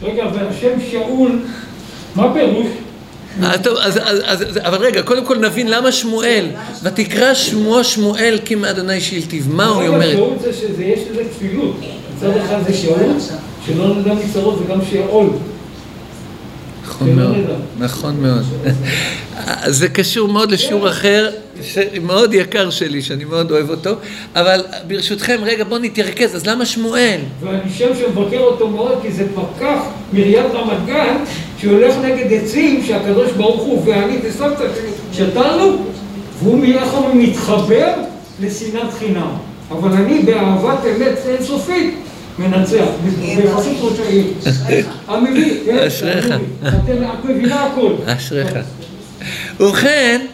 [0.03, 1.39] רגע, והשם שאול,
[2.15, 2.67] מה פירוש?
[3.43, 6.45] אה, טוב, אז, אז, אז, אבל רגע, קודם כל נבין למה שמואל,
[6.83, 10.11] ותקרא שמו שמואל כי מאדוני שאילתיו, מה הוא אומר?
[10.11, 11.77] שאול זה שיש לזה כפילות,
[12.15, 13.13] מצד אחד זה שאול,
[13.65, 15.29] שלא נדע מצרות זה גם שאול.
[17.01, 17.35] נכון מאוד,
[17.79, 18.43] נכון מאוד.
[19.65, 21.29] זה קשור מאוד לשיעור אחר,
[22.01, 23.91] מאוד יקר שלי, שאני מאוד אוהב אותו,
[24.35, 27.19] אבל ברשותכם, רגע, בואו נתרכז, אז למה שמואל?
[27.41, 29.79] ואני שם שמבקר אותו מאוד, כי זה פקח
[30.13, 31.17] מעיריית רמת גן,
[31.57, 35.85] שהולך נגד עצים שהקדוש ברוך הוא ואני וסבתא שלי שתלנו,
[36.39, 37.87] והוא מיחד מתחבר
[38.41, 39.31] לשנאת חינם.
[39.71, 41.93] אבל אני באהבת אמת אינסופית
[42.39, 42.85] מנצח,
[43.45, 43.99] בחסות ראש
[44.65, 44.87] העיר.
[45.07, 46.25] המביא, אשריך.
[46.25, 47.93] את מבינה הכל.
[48.05, 48.53] אשריך.
[49.59, 50.25] ובכן,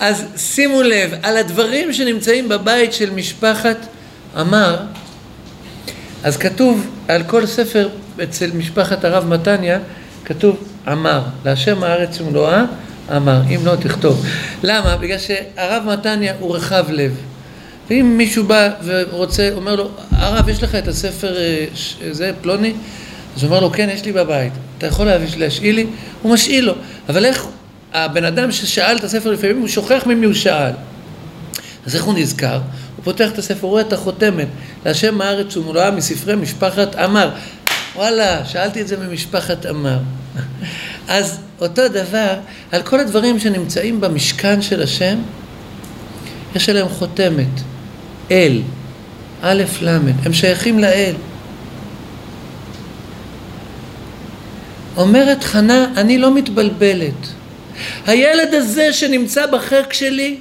[0.00, 3.76] אז שימו לב, על הדברים שנמצאים בבית של משפחת
[4.36, 4.76] עמר,
[6.24, 7.88] אז כתוב על כל ספר
[8.22, 9.78] אצל משפחת הרב מתניה,
[10.24, 12.64] כתוב עמר, להשם הארץ ומלואה,
[13.16, 14.26] אמר, אם לא תכתוב.
[14.62, 14.96] למה?
[14.96, 17.16] בגלל שהרב מתניה הוא רחב לב.
[17.90, 21.64] ואם מישהו בא ורוצה, אומר לו, הרב, יש לך את הספר, אה,
[22.10, 22.72] זה, פלוני?
[23.36, 24.52] אז הוא אומר לו, כן, יש לי בבית.
[24.78, 25.86] אתה יכול להשאיל לי?
[26.22, 26.74] הוא משאיל לו.
[27.08, 27.46] אבל איך
[27.92, 30.72] הבן אדם ששאל את הספר לפעמים, הוא שוכח ממי הוא שאל.
[31.86, 32.60] אז איך הוא נזכר?
[32.96, 34.48] הוא פותח את הספר, הוא רואה את החותמת,
[34.86, 37.30] להשם הארץ ומולאה מספרי משפחת עמר.
[37.96, 39.98] וואלה, שאלתי את זה ממשפחת עמר.
[41.08, 42.34] אז אותו דבר,
[42.72, 45.18] על כל הדברים שנמצאים במשכן של השם,
[46.54, 47.60] יש עליהם חותמת.
[48.30, 48.60] אל,
[49.42, 51.14] א' ל', הם שייכים לאל.
[54.96, 57.28] אומרת חנה, אני לא מתבלבלת.
[58.06, 60.36] הילד הזה שנמצא בחק שלי,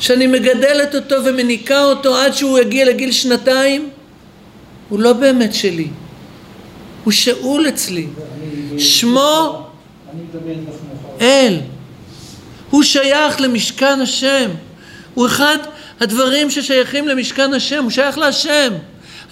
[0.00, 3.88] שאני מגדלת אותו ומניקה אותו עד שהוא יגיע לגיל שנתיים,
[4.88, 5.88] הוא לא באמת שלי.
[7.04, 8.06] הוא שאול אצלי.
[8.78, 9.66] שמו.
[11.20, 11.60] אל.
[12.70, 14.50] הוא שייך למשכן השם.
[15.14, 15.58] הוא אחד
[16.00, 18.72] הדברים ששייכים למשכן השם, הוא שייך להשם.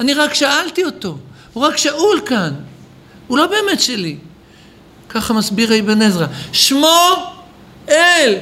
[0.00, 1.18] אני רק שאלתי אותו,
[1.52, 2.52] הוא רק שאול כאן.
[3.26, 4.16] הוא לא באמת שלי.
[5.08, 6.26] ככה מסביר אבן עזרא.
[6.52, 7.32] שמו
[7.88, 8.34] אל.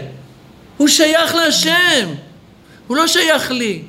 [0.76, 2.08] הוא שייך להשם.
[2.86, 3.82] הוא לא שייך לי.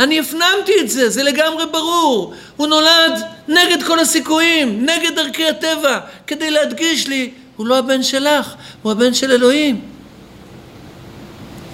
[0.00, 2.34] אני הפנמתי את זה, זה לגמרי ברור.
[2.56, 8.54] הוא נולד נגד כל הסיכויים, נגד דרכי הטבע, כדי להדגיש לי, הוא לא הבן שלך,
[8.82, 9.80] הוא הבן של אלוהים.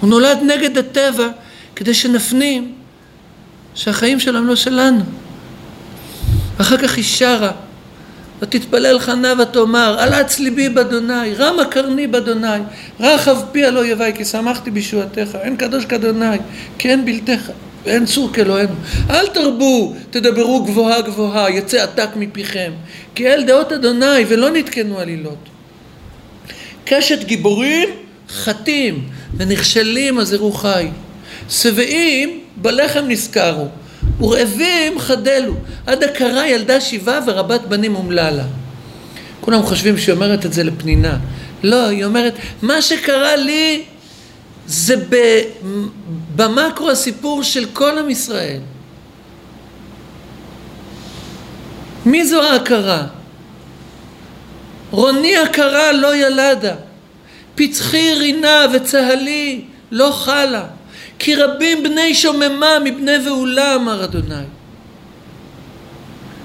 [0.01, 1.27] הוא נולד נגד הטבע
[1.75, 2.73] כדי שנפנים
[3.75, 5.03] שהחיים שלנו לא שלנו.
[6.57, 7.51] ואחר כך היא שרה,
[8.41, 12.47] ותתפלל חנה ותאמר, עלץ ליבי באדוני, רמה קרני באדוני,
[12.99, 16.37] רחב פי על אויבי, כי שמחתי בישועתך, אין קדוש כאדוני,
[16.77, 17.51] כי אין בלתך,
[17.85, 18.73] ואין צור כאלוהינו.
[19.09, 22.71] אל תרבו, תדברו גבוהה גבוהה, יצא עתק מפיכם,
[23.15, 25.49] כי אל דעות אדוני, ולא נתקנו עלילות.
[26.85, 27.89] קשת גיבורים
[28.29, 30.87] חטים ונכשלים עזרו חי.
[31.49, 33.67] שבעים בלחם נזכרו
[34.19, 35.53] ורעבים חדלו
[35.87, 38.43] עד הכרה ילדה שבעה ורבת בנים אומללה.
[39.41, 41.17] כולם חושבים שהיא אומרת את זה לפנינה.
[41.63, 43.83] לא, היא אומרת, מה שקרה לי
[44.67, 44.95] זה
[46.35, 48.59] במקרו הסיפור של כל עם ישראל.
[52.05, 53.07] מי זו ההכרה?
[54.91, 56.75] רוני הכרה לא ילדה,
[57.55, 60.63] פצחי רינה וצהלי לא חלה,
[61.19, 64.43] כי רבים בני שוממה מבני ואולה, אמר אדוני.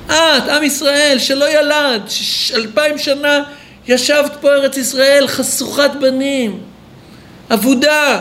[0.06, 2.02] את, עם ישראל, שלא ילד,
[2.54, 3.42] אלפיים שנה
[3.88, 6.60] ישבת פה ארץ ישראל חשוכת בנים,
[7.50, 8.20] אבודה.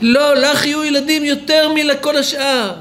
[0.00, 2.72] לא, לך יהיו ילדים יותר מלכל השאר.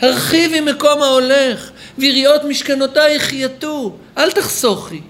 [0.00, 5.00] הרחיבי מקום ההולך, ויריות משכנותייך יטו, אל תחסוכי.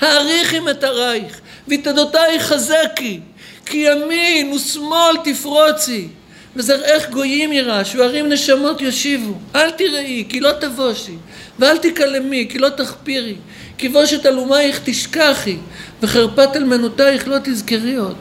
[0.00, 3.20] האריכי מטרייך, ויתדותייך חזקי,
[3.66, 6.08] כי ימין ושמאל תפרוצי,
[6.56, 9.38] וזרעך גויים יירש, וערים נשמות ישיבו.
[9.54, 11.16] אל תראי, כי לא תבושי,
[11.58, 13.34] ואל תקלמי, כי לא תחפירי,
[13.78, 15.56] כי בושת אלומייך תשכחי,
[16.02, 18.16] וחרפת אלמנותייך לא תזכרי עוד.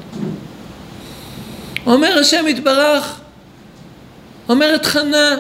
[1.86, 3.20] אומר השם יתברך,
[4.50, 5.38] אומרת חנה,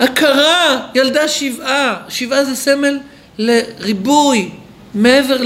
[0.00, 2.98] הכרה ילדה שבעה, שבעה זה סמל
[3.38, 4.50] לריבוי,
[4.94, 5.36] מעבר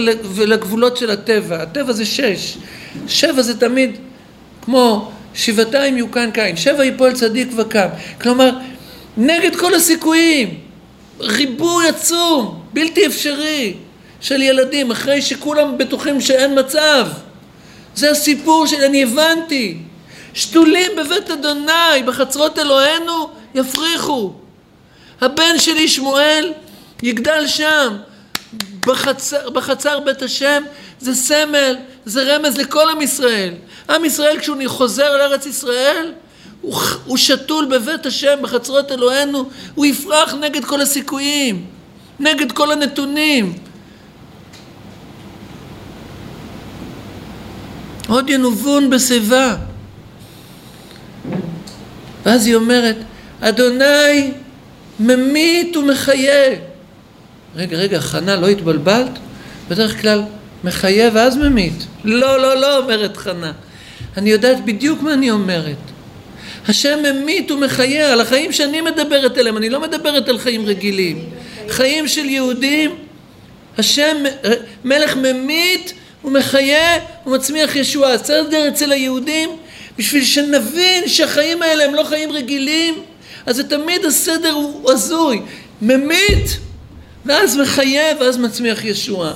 [0.46, 2.56] לגבולות של הטבע, הטבע זה שש,
[3.08, 3.96] שבע זה תמיד
[4.62, 7.88] כמו שבעתיים יוקן קין, שבע יפול צדיק וקם,
[8.20, 8.50] כלומר
[9.16, 10.58] נגד כל הסיכויים,
[11.20, 13.74] ריבוי עצום, בלתי אפשרי
[14.20, 17.08] של ילדים אחרי שכולם בטוחים שאין מצב,
[17.94, 19.76] זה הסיפור של אני הבנתי,
[20.34, 24.32] שתולים בבית אדוני בחצרות אלוהינו יפריחו,
[25.20, 26.52] הבן שלי שמואל
[27.02, 27.96] יגדל שם
[28.88, 30.62] בחצר, בחצר בית השם
[31.00, 33.54] זה סמל, זה רמז לכל עם ישראל.
[33.90, 36.12] עם ישראל כשהוא חוזר לארץ ישראל,
[36.60, 41.66] הוא, הוא שתול בבית השם, בחצרות אלוהינו, הוא יפרח נגד כל הסיכויים,
[42.20, 43.58] נגד כל הנתונים.
[48.08, 49.56] עוד ינובון בשיבה.
[52.24, 52.96] ואז היא אומרת,
[53.40, 54.32] אדוני
[55.00, 56.67] ממית ומחיה.
[57.56, 59.10] רגע, רגע, חנה, לא התבלבלת?
[59.68, 60.22] בדרך כלל
[60.64, 61.86] מחיה ואז ממית.
[62.04, 63.52] לא, לא, לא, אומרת חנה.
[64.16, 65.76] אני יודעת בדיוק מה אני אומרת.
[66.68, 71.24] השם ממית ומחיה על החיים שאני מדברת עליהם, אני לא מדברת על חיים רגילים.
[71.68, 72.90] חיים של יהודים,
[73.78, 74.16] השם
[74.84, 75.92] מלך ממית
[76.24, 78.14] ומחיה ומצמיח ישועה.
[78.14, 79.50] הסדר אצל היהודים,
[79.98, 82.94] בשביל שנבין שהחיים האלה הם לא חיים רגילים,
[83.46, 85.40] אז זה תמיד הסדר הוא הזוי.
[85.82, 86.58] ממית
[87.28, 89.32] ואז מחיה ואז מצמיח ישועה.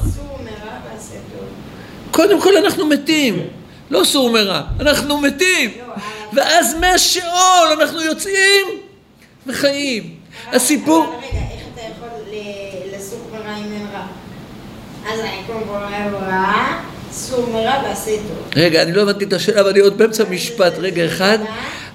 [2.11, 3.43] קודם כל אנחנו מתים,
[3.91, 5.71] לא סור מרע, אנחנו מתים,
[6.33, 8.67] ואז מהשאול אנחנו יוצאים
[9.47, 10.15] וחיים.
[10.53, 11.05] הסיפור...
[11.05, 12.09] רגע, איך אתה יכול
[12.97, 14.07] לסור מרע אם אין רע?
[15.13, 16.81] אז אני קודם כל רע,
[17.13, 18.51] סור מרע ועשה טוב.
[18.57, 21.39] רגע, אני לא הבנתי את השאלה, אבל אני עוד באמצע משפט, רגע אחד.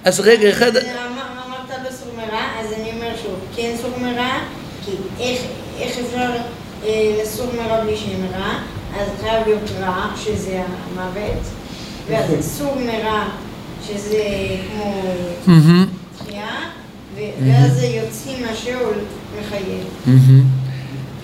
[0.03, 0.77] אז רגע אחד...
[0.77, 4.39] אמרת בסור מרע, אז אני אומר שוב, כן סור מרע,
[4.85, 4.91] כי
[5.79, 6.31] איך אפשר
[7.47, 8.59] לסור מרע בלי שאין רע?
[8.99, 10.61] אז חייב להיות רע, שזה
[10.93, 11.43] המוות,
[12.09, 13.23] ואז סור מרע,
[13.87, 14.23] שזה
[15.45, 15.63] כמו
[16.17, 16.55] תחייה,
[17.15, 18.93] ואז יוצאים מהשאול
[19.39, 19.83] מחייב.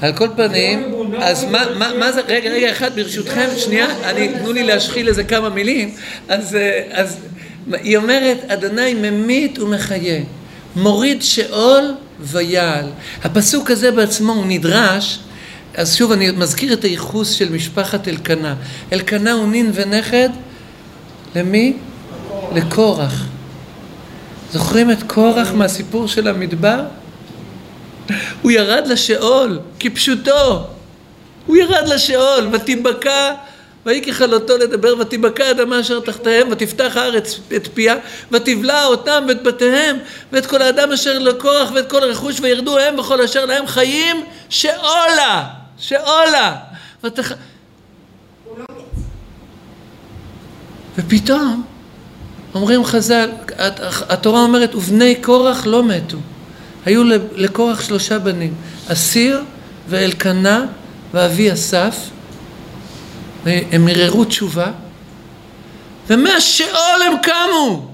[0.02, 4.54] על כל פנים, אז מה, מה, מה זה, רגע, רגע, אחד ברשותכם, שנייה, אני, תנו
[4.54, 5.92] לי להשחיל איזה כמה מילים,
[6.30, 6.58] אז,
[6.92, 7.18] אז
[7.72, 10.22] היא אומרת, אדוני ממית ומחיה,
[10.76, 12.86] מוריד שאול ויעל.
[13.24, 15.20] הפסוק הזה בעצמו הוא נדרש,
[15.78, 18.56] אז שוב אני מזכיר את הייחוס של משפחת אלקנה.
[18.94, 20.30] אלקנה הוא נין ונכד
[21.36, 21.74] למי?
[22.56, 23.26] לקורח.
[24.52, 26.80] זוכרים את קורח מהסיפור של המדבר?
[28.42, 30.64] הוא ירד לשאול, כפשוטו.
[31.46, 33.34] הוא ירד לשאול, ותיבקע,
[33.86, 37.96] ויהי ככלותו לדבר, ותיבקע אדמה אשר תחתיהם, ותפתח הארץ את פיה,
[38.32, 39.98] ותבלע אותם ואת בתיהם,
[40.32, 45.63] ואת כל האדם אשר לקורח, ואת כל רכוש, וירדו הם וכל אשר להם חיים, שאולה,
[45.78, 46.56] שאולה.
[47.04, 47.32] ותח...
[48.58, 48.66] לא.
[50.98, 51.64] ופתאום
[52.56, 53.30] אומרים חז"ל,
[54.10, 56.18] התורה אומרת, ובני קורח לא מתו.
[56.86, 57.04] היו
[57.36, 58.54] לקורח שלושה בנים,
[58.88, 59.44] אסיר
[59.90, 60.66] ואלקנה
[61.14, 61.96] ואבי אסף,
[63.46, 64.72] הם ערערו תשובה,
[66.08, 67.88] ומהשאול הם קמו.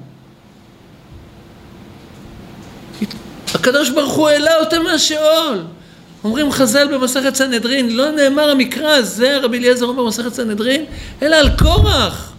[3.54, 5.66] הקדוש ברוך הוא העלה אותם מהשאול.
[6.24, 10.86] אומרים חז"ל במסכת סנהדרין, לא נאמר המקרא הזה, רבי אליעזר אומר במסכת סנהדרין,
[11.22, 12.32] אלא על קורח.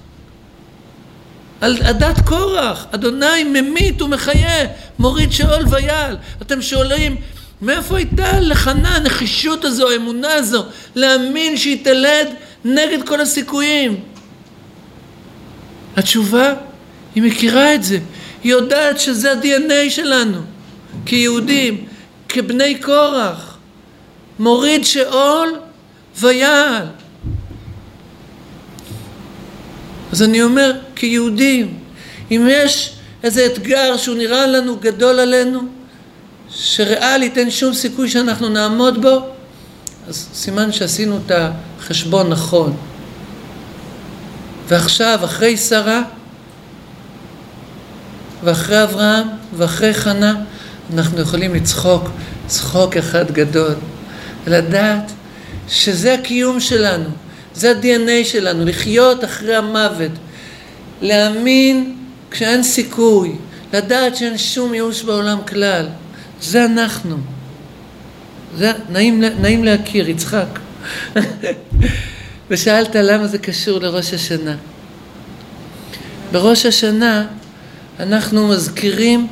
[1.61, 4.67] על עדת קורח, אדוני ממית ומחיה,
[4.99, 6.17] מוריד שאול ויעל.
[6.43, 7.17] אתם שואלים,
[7.63, 10.65] מאיפה הייתה לחנה הנחישות הזו, האמונה הזו,
[10.95, 12.29] להאמין שהיא תלד
[12.65, 14.01] נגד כל הסיכויים?
[15.97, 16.55] התשובה,
[17.15, 17.99] היא מכירה את זה,
[18.45, 20.39] היא יודעת שזה ה-DNA שלנו,
[21.07, 21.87] כיהודים,
[22.29, 23.50] כבני קורח,
[24.41, 25.59] מוריד שאול
[26.21, 26.87] ויעל.
[30.13, 31.79] אז אני אומר, כיהודים,
[32.31, 35.61] אם יש איזה אתגר שהוא נראה לנו גדול עלינו,
[36.51, 39.27] שריאלית אין שום סיכוי שאנחנו נעמוד בו,
[40.09, 42.77] אז סימן שעשינו את החשבון נכון.
[44.69, 46.03] ועכשיו, אחרי שרה,
[48.45, 50.35] ואחרי אברהם, ואחרי חנה,
[50.95, 52.11] אנחנו יכולים לצחוק
[52.47, 53.75] צחוק אחד גדול.
[54.47, 55.13] לדעת
[55.69, 57.09] שזה הקיום שלנו,
[57.55, 60.13] זה ה-DNA שלנו, לחיות אחרי המוות,
[61.03, 61.97] להאמין
[62.31, 63.33] כשאין סיכוי,
[63.73, 65.87] לדעת שאין שום ייאוש בעולם כלל.
[66.41, 67.17] זה אנחנו.
[68.57, 70.59] זה נעים, נעים להכיר, יצחק.
[72.51, 74.57] ושאלת למה זה קשור לראש השנה.
[76.33, 77.27] בראש השנה
[78.01, 79.27] אנחנו מזכירים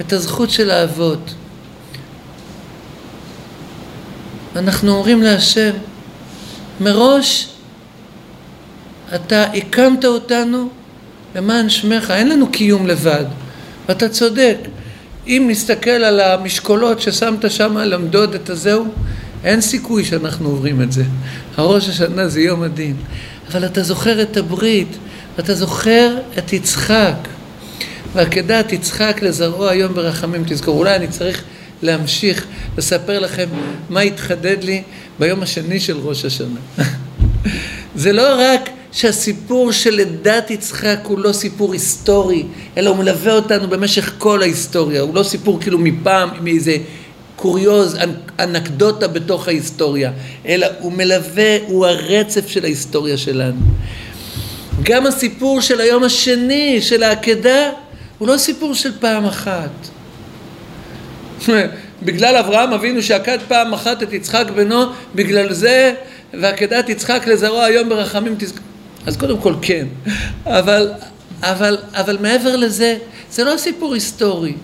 [0.00, 1.34] את הזכות של האבות.
[4.56, 5.70] אנחנו אומרים להשם,
[6.80, 7.48] מראש
[9.14, 10.68] אתה הקמת אותנו
[11.34, 13.24] למען שמך, אין לנו קיום לבד.
[13.88, 14.56] ואתה צודק,
[15.26, 18.84] אם נסתכל על המשקולות ששמת שם למדוד את הזהו,
[19.44, 21.04] אין סיכוי שאנחנו עוברים את זה.
[21.56, 22.96] הראש השנה זה יום הדין.
[23.50, 24.96] אבל אתה זוכר את הברית,
[25.38, 27.14] אתה זוכר את יצחק.
[28.12, 30.78] ועקדת יצחק לזרעו היום ברחמים תזכור.
[30.78, 31.42] אולי אני צריך
[31.82, 32.46] להמשיך
[32.78, 33.48] לספר לכם
[33.90, 34.82] מה התחדד לי
[35.18, 36.60] ביום השני של ראש השנה.
[37.94, 42.44] זה לא רק שהסיפור של לידת יצחק הוא לא סיפור היסטורי,
[42.76, 46.76] אלא הוא מלווה אותנו במשך כל ההיסטוריה, הוא לא סיפור כאילו מפעם, מאיזה
[47.36, 47.96] קוריוז,
[48.40, 50.12] אנקדוטה בתוך ההיסטוריה,
[50.46, 53.60] אלא הוא מלווה, הוא הרצף של ההיסטוריה שלנו.
[54.82, 57.70] גם הסיפור של היום השני, של העקדה,
[58.18, 59.70] הוא לא סיפור של פעם אחת.
[62.02, 64.84] בגלל אברהם אבינו שעקד פעם אחת את יצחק בנו,
[65.14, 65.94] בגלל זה
[66.40, 68.58] ועקדת יצחק לזרוע היום ברחמים תזכ...
[69.06, 69.86] אז קודם כל כן,
[70.46, 70.92] אבל,
[71.42, 72.96] אבל, אבל מעבר לזה,
[73.30, 74.54] זה לא סיפור היסטורי,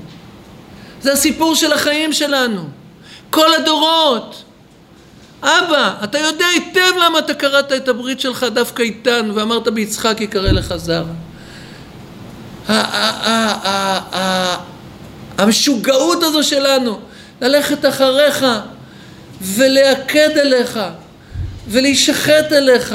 [1.00, 2.64] זה הסיפור של החיים שלנו,
[3.30, 4.44] כל הדורות.
[5.42, 10.50] אבא, אתה יודע היטב למה אתה קראת את הברית שלך דווקא איתנו ואמרת ביצחק יקרא
[10.50, 11.04] לך זר.
[15.38, 16.98] המשוגעות הזו שלנו,
[17.40, 18.46] ללכת אחריך
[19.40, 20.80] ולעקד אליך
[21.68, 22.94] ולהישחט אליך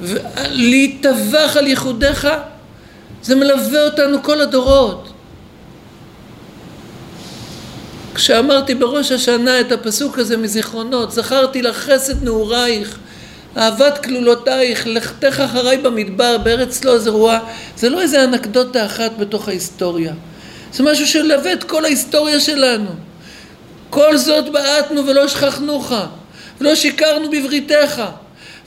[0.00, 2.28] ולהיטבח על ייחודיך,
[3.22, 5.08] זה מלווה אותנו כל הדורות.
[8.14, 12.98] כשאמרתי בראש השנה את הפסוק הזה מזיכרונות, זכרתי לך חסד נעורייך,
[13.56, 17.38] אהבת כלולותייך, לכתך אחריי במדבר, בארץ לא זרועה,
[17.76, 20.12] זה לא איזה אנקדוטה אחת בתוך ההיסטוריה.
[20.72, 22.90] זה משהו שלווה את כל ההיסטוריה שלנו.
[23.90, 25.92] כל זאת בעטנו ולא שכחנוך,
[26.60, 28.02] ולא שיקרנו בבריתך.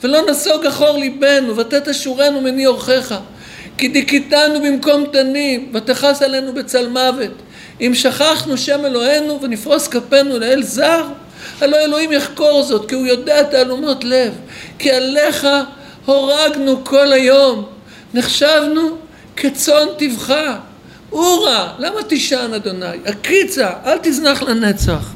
[0.02, 3.14] ולא נסוג אחור ליבנו, ותת אשורנו מני אורחך.
[3.78, 7.30] כי דיכיתנו במקום תנים, ותכס עלינו בצל מוות.
[7.80, 11.06] אם שכחנו שם אלוהינו ונפרוס כפינו לאל זר,
[11.60, 14.32] הלא אלוהים יחקור זאת, כי הוא יודע תעלומות לב.
[14.78, 15.46] כי עליך
[16.06, 17.64] הורגנו כל היום,
[18.14, 18.96] נחשבנו
[19.36, 20.58] כצאן טבחה,
[21.14, 22.86] אורה, למה תישן אדוני?
[23.06, 25.12] הקיצה, אל תזנח לנצח.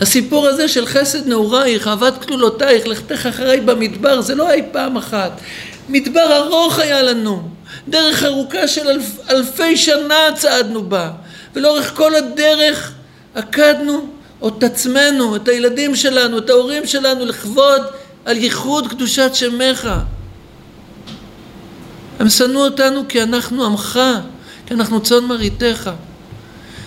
[0.00, 5.40] הסיפור הזה של חסד נעורייך, אהבת כלולותייך, לכתך אחריי במדבר, זה לא היה פעם אחת.
[5.88, 7.42] מדבר ארוך היה לנו,
[7.88, 11.10] דרך ארוכה של אלף, אלפי שנה צעדנו בה,
[11.54, 12.92] ולאורך כל הדרך
[13.34, 14.06] עקדנו
[14.46, 17.82] את עצמנו, את הילדים שלנו, את ההורים שלנו, לכבוד
[18.24, 19.88] על ייחוד קדושת שמך.
[22.20, 24.00] הם שנאו אותנו כי אנחנו עמך,
[24.66, 25.90] כי אנחנו צאן מרעיתך.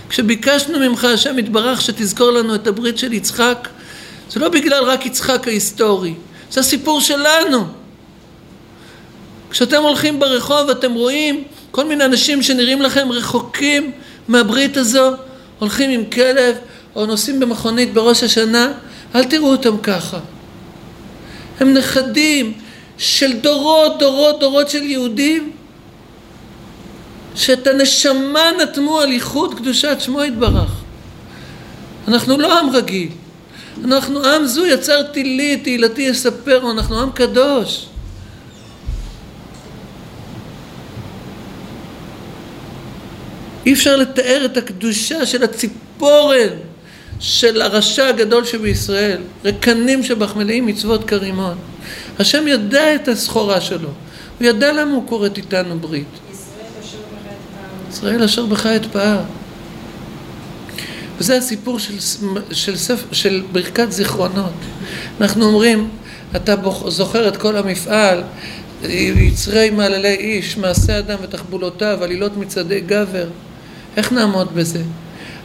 [0.08, 3.68] כשביקשנו ממך, השם יתברך, שתזכור לנו את הברית של יצחק,
[4.30, 6.14] זה לא בגלל רק יצחק ההיסטורי,
[6.50, 7.64] זה הסיפור שלנו.
[9.50, 13.92] כשאתם הולכים ברחוב אתם רואים כל מיני אנשים שנראים לכם רחוקים
[14.28, 15.12] מהברית הזו,
[15.58, 16.56] הולכים עם כלב
[16.96, 18.72] או נוסעים במכונית בראש השנה,
[19.14, 20.18] אל תראו אותם ככה.
[21.60, 22.52] הם נכדים
[23.04, 25.52] של דורות, דורות, דורות של יהודים
[27.34, 30.70] שאת הנשמה נתנו על ייחוד קדושת שמו יתברך.
[32.08, 33.08] אנחנו לא עם רגיל.
[33.84, 37.86] אנחנו עם זו יצר תהילי, תהילתי יספרו, אנחנו עם קדוש.
[43.66, 46.48] אי אפשר לתאר את הקדושה של הציפורן
[47.20, 51.56] של הרשע הגדול שבישראל, רקנים שבך מלאים מצוות כרימון.
[52.18, 53.88] השם יודע את הסחורה שלו,
[54.38, 56.08] הוא ידע למה הוא כורת איתנו ברית.
[57.90, 59.18] ישראל אשר בך אתפאר.
[61.18, 62.00] וזה הסיפור של,
[62.52, 64.52] של, של, של ברכת זיכרונות.
[65.20, 65.88] אנחנו אומרים,
[66.36, 66.54] אתה
[66.88, 68.22] זוכר את כל המפעל,
[68.88, 73.28] יצרי מעללי איש, מעשה אדם ותחבולותיו, עלילות מצעדי גבר.
[73.96, 74.82] איך נעמוד בזה?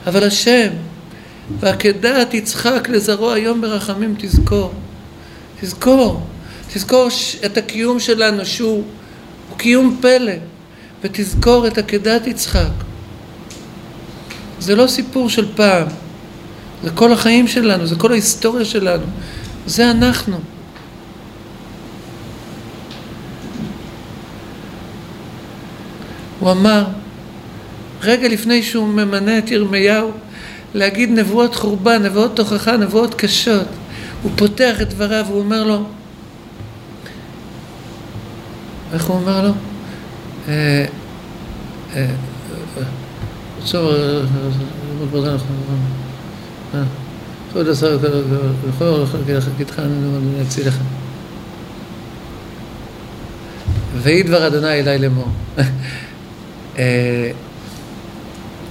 [0.08, 0.70] אבל השם,
[1.60, 4.74] ועקדת יצחק לזרוע היום ברחמים תזכור.
[5.62, 6.28] תזכור.
[6.74, 7.08] תזכור
[7.46, 8.84] את הקיום שלנו שהוא
[9.58, 10.34] קיום פלא.
[11.04, 12.70] ותזכור את עקדת יצחק.
[14.60, 15.88] זה לא סיפור של פעם,
[16.84, 19.04] זה כל החיים שלנו, זה כל ההיסטוריה שלנו,
[19.66, 20.40] זה אנחנו.
[26.40, 26.84] הוא אמר,
[28.02, 30.12] רגע לפני שהוא ממנה את ירמיהו
[30.74, 33.68] להגיד נבואות חורבן, נבואות תוכחה, נבואות קשות,
[34.24, 35.84] הוא פותח את דבריו, הוא אומר לו,
[38.94, 39.54] איך הוא אומר לו?
[42.72, 42.88] כבוד.
[53.96, 55.28] ויהי דבר אדוני אליי לאמור.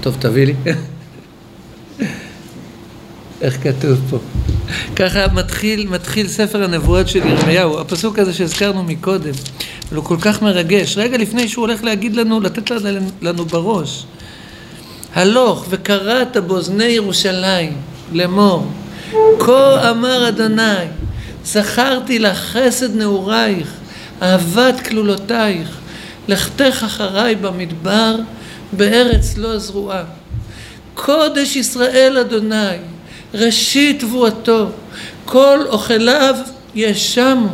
[0.00, 0.54] טוב, תביא לי.
[3.40, 4.18] איך כתוב פה?
[4.96, 9.32] ככה מתחיל, מתחיל ספר הנבואות של ירמיהו, הפסוק הזה שהזכרנו מקודם.
[9.94, 10.98] הוא כל כך מרגש.
[10.98, 12.70] רגע לפני שהוא הולך להגיד לנו, לתת
[13.22, 14.04] לנו בראש.
[15.14, 17.76] הלוך וקראת באוזני ירושלים
[18.12, 18.66] לאמור,
[19.38, 20.86] כה אמר אדוני,
[21.44, 23.68] זכרתי לך חסד נעורייך,
[24.22, 25.78] אהבת כלולותייך,
[26.28, 28.16] לכתך אחריי במדבר,
[28.72, 30.04] בארץ לא זרועה.
[30.94, 32.76] קודש ישראל אדוני,
[33.34, 34.66] ראשית תבואתו,
[35.24, 36.34] כל אוכליו
[36.74, 37.48] ישמו.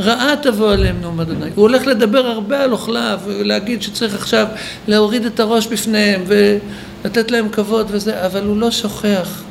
[0.00, 1.50] רעה תבוא עליהם נאום אדוני.
[1.54, 4.46] הוא הולך לדבר הרבה על אוכליו, ולהגיד שצריך עכשיו
[4.88, 9.42] להוריד את הראש בפניהם ולתת להם כבוד וזה, אבל הוא לא שוכח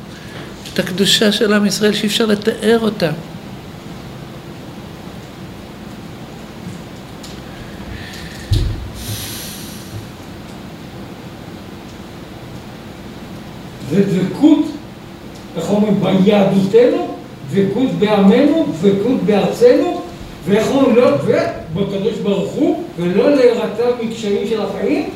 [0.72, 3.10] את הקדושה של עם ישראל שאי אפשר לתאר אותה.
[13.90, 14.27] זה
[16.16, 17.14] ביהדותנו,
[17.52, 20.00] דבקות בעמנו, דבקות בארצנו,
[20.70, 21.10] אומרים לא,
[21.74, 25.10] ובקדוש ברוך הוא, ולא להירתע מקשיים של החיים,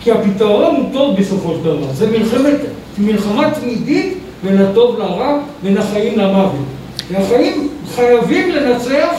[0.00, 1.92] כי הפתרון הוא טוב בסופו של דבר.
[1.92, 2.56] זה מלחמת,
[2.98, 6.64] מלחמה תמידית בין הטוב לרע, בין החיים למוות.
[7.12, 9.14] והחיים חייבים לנצח.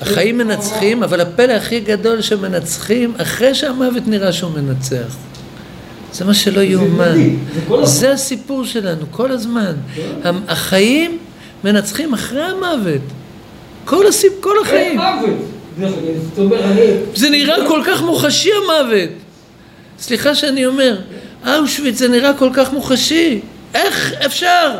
[0.00, 5.16] החיים מנצחים, אבל הפלא הכי גדול שמנצחים, אחרי שהמוות נראה שהוא מנצח.
[6.14, 7.18] זה מה שלא יאומן.
[7.82, 9.72] זה, הסיפור שלנו, כל הזמן.
[9.94, 10.30] כן.
[10.48, 11.18] החיים
[11.64, 13.00] מנצחים אחרי המוות.
[13.84, 14.32] כל, הסיפ...
[14.40, 15.00] כל החיים.
[17.14, 19.10] זה נראה כל כך מוחשי המוות.
[19.98, 21.00] סליחה שאני אומר,
[21.46, 23.40] אושוויץ זה נראה כל כך מוחשי.
[23.74, 24.70] איך אפשר?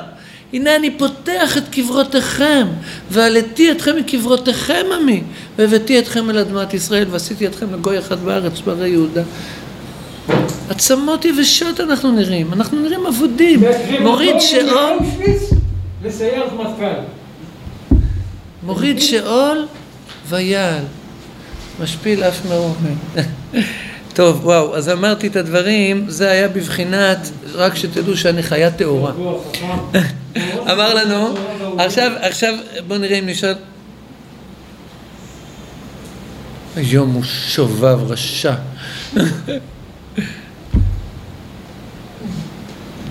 [0.53, 2.66] הנה אני פותח את קברותיכם,
[3.11, 5.22] ועליתי אתכם מקברותיכם עמי,
[5.59, 9.22] והבאתי אתכם אל אדמת ישראל, ועשיתי אתכם לגוי אחד בארץ, בערי יהודה.
[10.68, 13.61] עצמות יבשות אנחנו נראים, אנחנו נראים אבודים.
[14.01, 14.99] מוריד שאול...
[16.05, 17.01] לסיירת מטכ"ל.
[18.62, 19.66] מוריד שאול
[20.29, 20.85] ויעל,
[21.83, 22.95] משפיל אף מאומן.
[24.14, 29.12] טוב, וואו, אז אמרתי את הדברים, זה היה בבחינת, רק שתדעו שאני חיה טהורה.
[30.72, 31.35] אמר לנו,
[31.79, 32.55] עכשיו, עכשיו
[32.87, 33.55] בואו נראה אם נשאל...
[36.77, 38.55] היום הוא שובב רשע.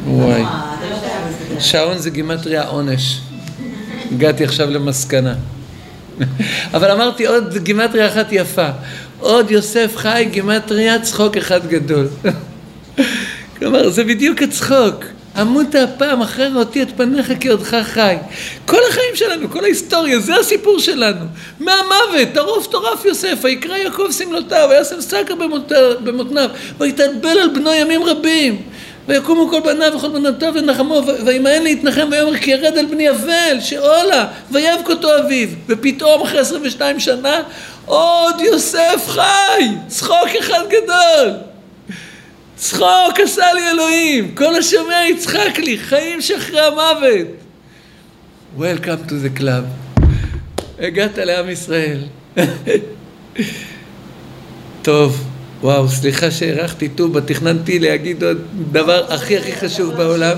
[0.07, 0.43] וואי.
[1.59, 3.21] שעון זה גימטריה עונש.
[4.11, 5.35] הגעתי עכשיו למסקנה.
[6.73, 8.69] אבל אמרתי עוד גימטריה אחת יפה.
[9.19, 12.07] עוד יוסף חי גימטריה צחוק אחד גדול.
[13.57, 15.05] כלומר, זה בדיוק הצחוק.
[15.37, 18.15] עמוד הפעם אחרי ראותי את פניך כי עודך חי.
[18.65, 21.25] כל החיים שלנו, כל ההיסטוריה, זה הסיפור שלנו.
[21.59, 25.35] מהמוות, טרוף טורף יוסף, ויקרא יעקב שמלותיו, וישם סקר
[26.03, 28.61] במותניו, ויתאבל על בנו ימים רבים.
[29.07, 34.27] ויקומו כל בניו וכל בנותיו ונחמו וימאן להתנחם ויאמר כי ירד על בני אבל שאולה
[34.51, 37.41] ויבק אותו אביו ופתאום אחרי 22 שנה
[37.85, 41.52] עוד יוסף חי צחוק אחד גדול
[42.63, 44.35] צחוק עשה לי אלוהים.
[44.35, 47.27] כל השומע יצחק לי חיים שאחרי המוות.
[48.59, 50.01] Welcome to the club.
[50.79, 51.99] הגעת לעם ישראל.
[54.81, 55.23] טוב
[55.61, 58.41] וואו, סליחה שהארכתי טובה, תכננתי להגיד עוד
[58.71, 60.37] דבר הכי הכי חשוב בעולם,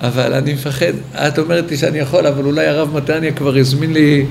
[0.00, 0.92] אבל אני מפחד.
[1.14, 4.26] את אומרת לי שאני יכול, אבל אולי הרב מתניה כבר הזמין לי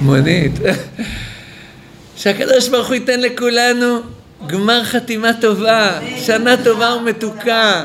[0.00, 0.52] מונית.
[2.16, 7.84] שהקדוש ברוך הוא ייתן לכולנו גמר חתימה טובה, שנה טובה ומתוקה.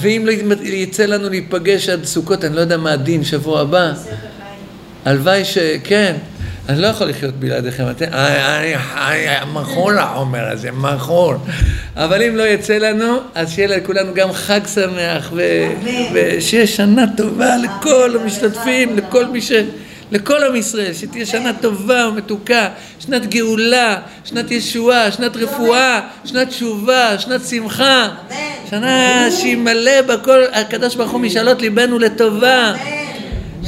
[0.00, 3.92] ואם לא יצא לנו להיפגש עד סוכות, אני לא יודע מה הדין, שבוע הבא.
[5.04, 5.58] הלוואי ש...
[5.84, 6.14] כן.
[6.68, 11.36] אני לא יכול לחיות בלעדיכם, אתם, אני חי, מחול החומר הזה, מחול.
[11.96, 15.32] אבל אם לא יצא לנו, אז שיהיה לכולנו גם חג שמח,
[16.12, 19.52] ושיהיה שנה טובה לכל המשתתפים, לכל מי ש...
[20.12, 27.18] לכל עם ישראל, שתהיה שנה טובה ומתוקה, שנת גאולה, שנת ישועה, שנת רפואה, שנת תשובה,
[27.18, 28.08] שנת שמחה,
[28.70, 32.74] שנה שימלא בה כל הקדוש ברוך הוא משאלות ליבנו לטובה.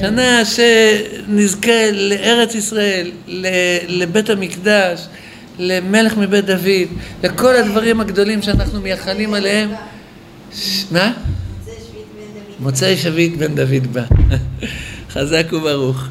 [0.01, 3.11] שנה שנזכה לארץ ישראל,
[3.89, 5.01] לבית המקדש,
[5.59, 6.89] למלך מבית דוד,
[7.25, 9.71] לכל הדברים הגדולים שאנחנו מייחלים עליהם.
[10.91, 11.13] מה?
[12.61, 14.03] מוצאי שביט בן דוד בא.
[15.13, 16.09] חזק וברוך.